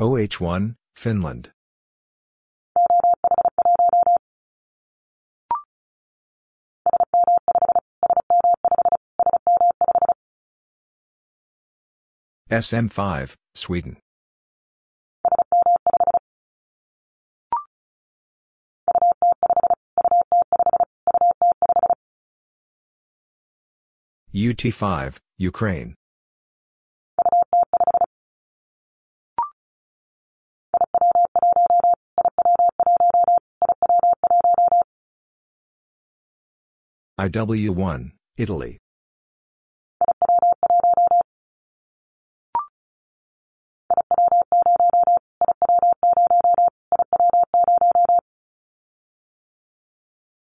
OH1, 0.00 0.74
Finland. 0.96 1.52
SM5, 12.50 13.34
Sweden. 13.54 14.01
UT5, 24.34 25.18
Ukraine. 25.36 25.94
IW1, 37.20 38.12
Italy. 38.38 38.78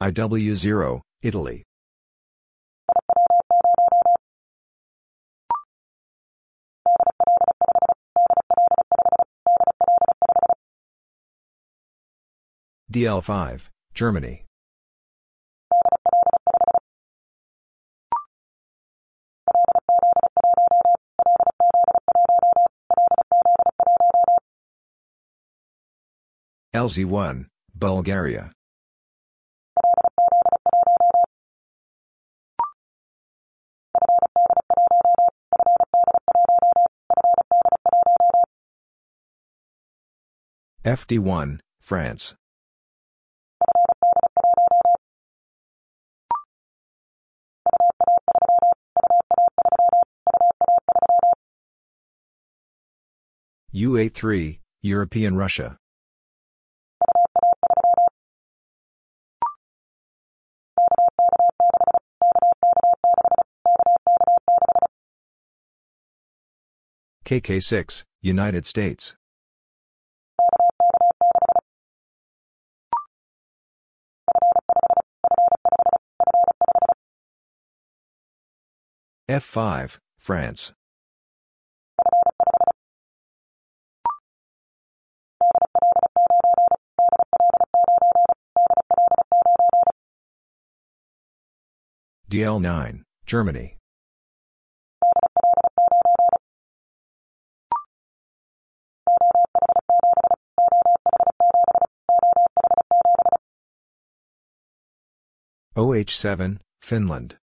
IW0, 0.01 1.01
Italy. 1.21 1.63
DL5, 12.97 13.69
Germany. 13.93 14.43
LZ1, 26.73 27.45
Bulgaria. 27.75 28.51
FD1, 40.83 41.59
France. 41.79 42.35
UA3, 53.77 54.57
European 54.81 55.35
Russia. 55.35 55.77
KK6, 67.23 68.03
United 68.23 68.65
States. 68.65 69.15
F5, 79.29 79.99
France. 80.17 80.73
DL9, 92.29 93.03
Germany. 93.25 93.77
OH7, 105.77 106.57
Finland. 106.81 107.37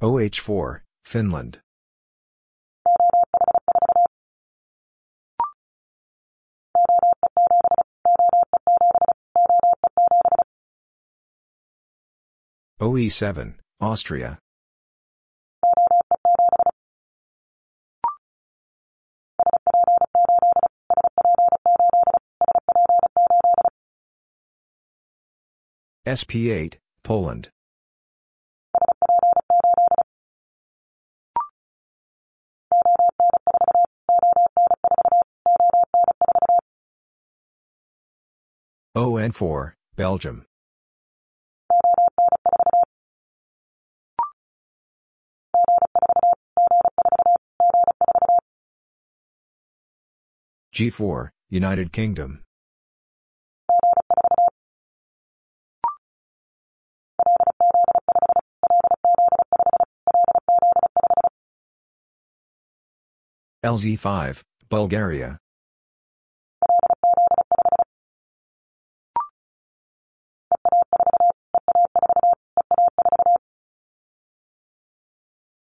OH4, 0.00 0.80
Finland. 1.04 1.60
OE7, 12.80 13.56
Austria. 13.78 14.38
SP8, 26.06 26.76
Poland. 27.02 27.50
ON4, 38.96 39.74
Belgium. 39.96 40.46
G4, 50.74 51.30
United 51.50 51.92
Kingdom. 51.92 52.42
LZ5, 63.64 64.42
Bulgaria. 64.70 65.38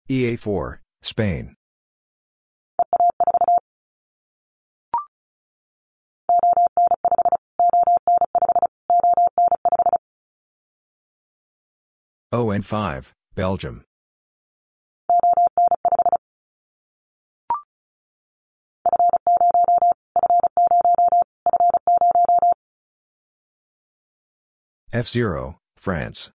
EA4, 0.08 0.78
Spain. 1.02 1.55
ON5, 12.32 13.12
Belgium. 13.36 13.84
F0, 24.92 25.56
France. 25.76 26.32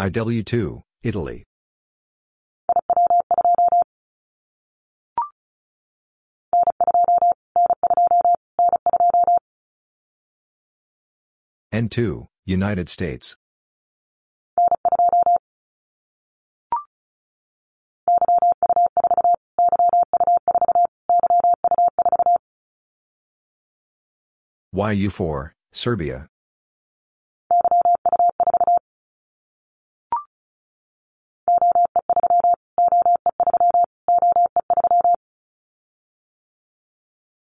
IW2, 0.00 0.82
Italy. 1.02 1.49
N2, 11.72 12.26
United 12.46 12.88
States. 12.88 13.36
YU4, 24.74 25.50
Serbia. 25.72 26.26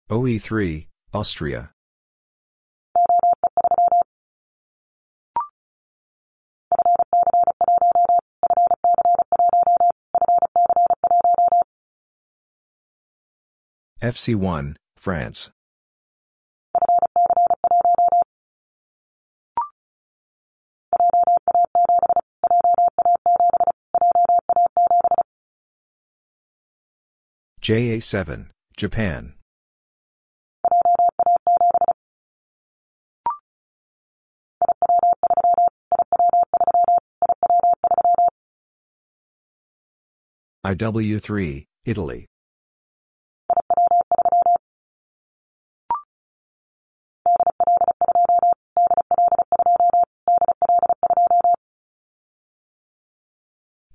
OE3, 0.10 0.88
Austria. 1.14 1.72
FC1, 14.02 14.76
France. 14.96 15.50
JA7, 27.60 28.50
Japan. 28.78 29.34
IW3, 40.64 41.66
Italy. 41.86 42.28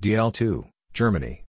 DL2, 0.03 0.67
Germany. 0.93 1.45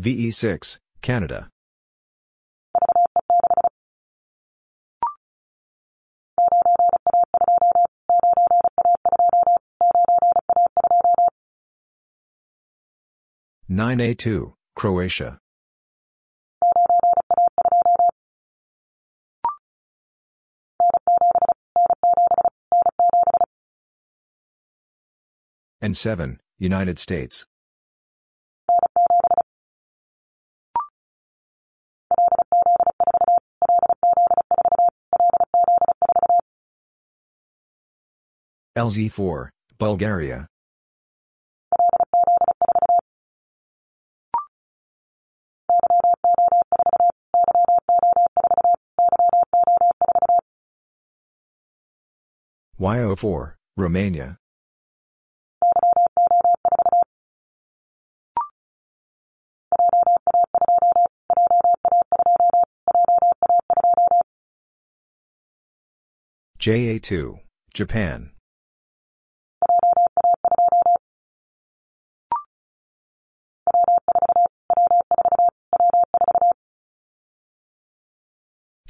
VE6, 0.00 0.78
Canada. 1.00 1.48
Nine 13.68 14.00
A 14.00 14.14
two, 14.14 14.54
Croatia. 14.74 15.38
And 25.82 25.96
7, 25.96 26.40
United 26.58 26.98
States. 26.98 27.46
LZ4, 38.76 39.48
Bulgaria. 39.78 40.46
YO4, 52.80 53.54
Romania. 53.76 54.38
JA2, 66.60 67.40
Japan. 67.72 68.32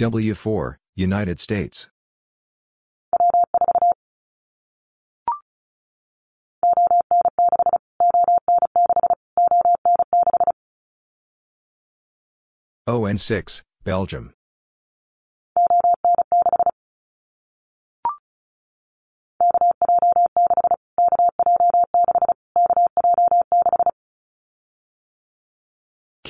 W4, 0.00 0.74
United 0.96 1.38
States. 1.38 1.88
ON6, 12.88 13.62
Belgium. 13.84 14.32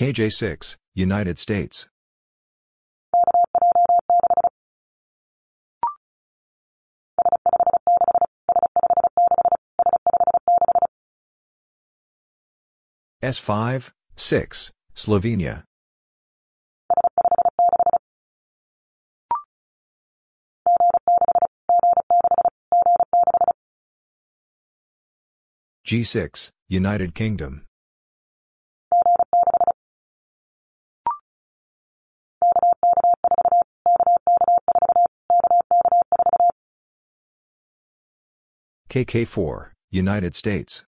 KJ6, 0.00 0.78
United 0.94 1.38
States. 1.38 1.86
S5, 13.22 13.90
6, 14.16 14.72
Slovenia. 14.94 15.64
G6, 25.86 26.48
United 26.70 27.14
Kingdom. 27.14 27.66
KK4, 38.90 39.70
United 39.92 40.34
States. 40.34 40.84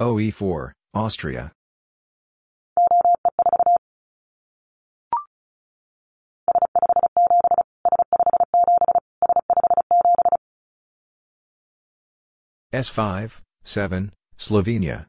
OE4, 0.00 0.70
Austria. 0.94 1.50
S5, 12.72 13.40
7, 13.64 14.12
Slovenia. 14.38 15.06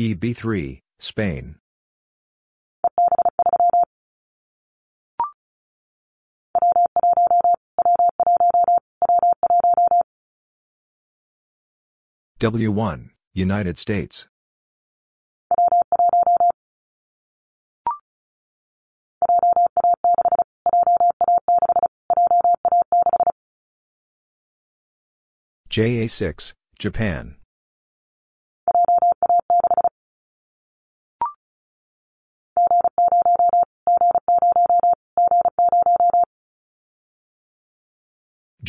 EB3, 0.00 0.80
Spain. 0.98 1.56
W1, 12.38 13.10
United 13.34 13.76
States. 13.76 14.26
JA6, 25.68 26.54
Japan. 26.78 27.39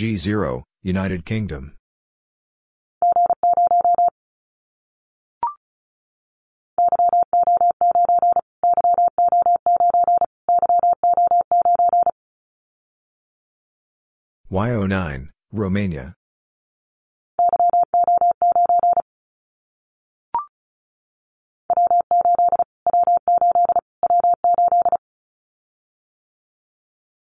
G0, 0.01 0.63
United 0.81 1.25
Kingdom. 1.25 1.75
YO9, 14.51 15.27
Romania. 15.51 16.15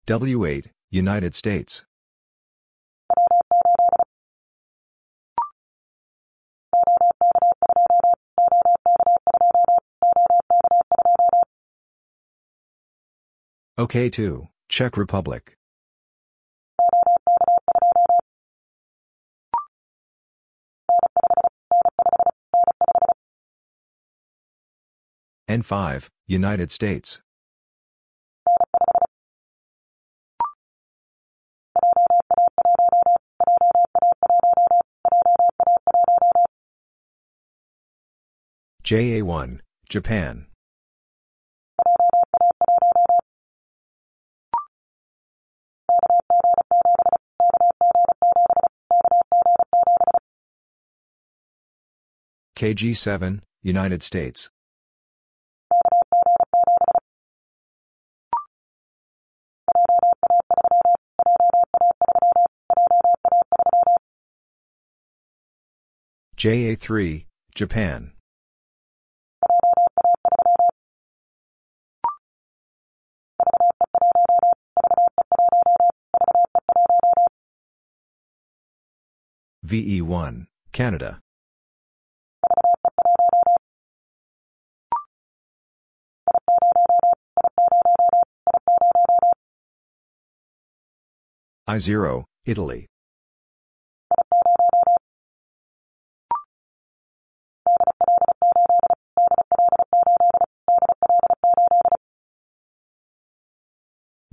W8, 0.09 0.67
United 0.91 1.37
States. 1.37 1.85
OK2, 13.77 14.47
Czech 14.69 14.97
Republic. 14.97 15.57
N5, 25.51 26.09
United 26.29 26.71
States. 26.71 27.21
JA1, 38.85 39.59
Japan. 39.89 40.47
KG7, 52.57 53.41
United 53.63 54.03
States. 54.03 54.51
JA3, 66.37 67.25
Japan. 67.55 68.13
VE1, 79.67 80.47
Canada. 80.73 81.24
I0, 91.67 92.25
Italy. 92.45 92.87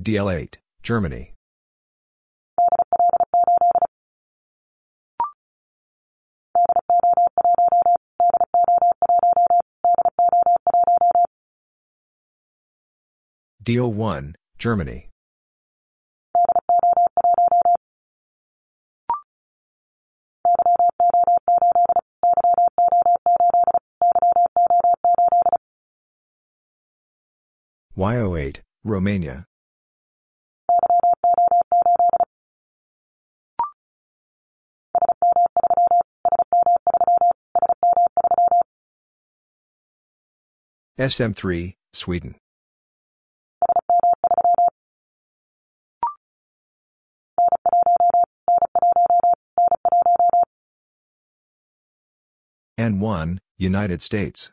DL8, 0.01 0.55
Germany. 0.83 1.33
DO1, 13.63 14.33
Germany. 14.57 15.10
YO8, 27.97 28.61
Romania. 28.85 29.45
SM3, 40.97 41.75
Sweden. 41.91 42.35
N1, 52.79 53.39
United 53.57 54.01
States. 54.01 54.51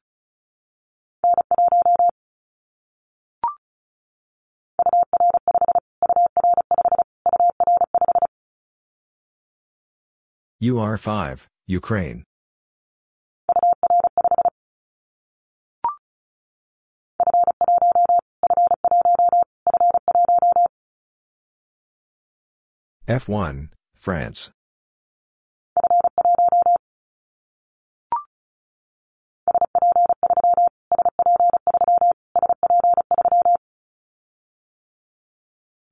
UR5, 10.60 11.46
Ukraine. 11.68 12.24
F1, 23.06 23.68
France. 23.94 24.50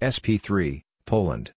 SP3, 0.03 0.83
Poland. 1.07 1.53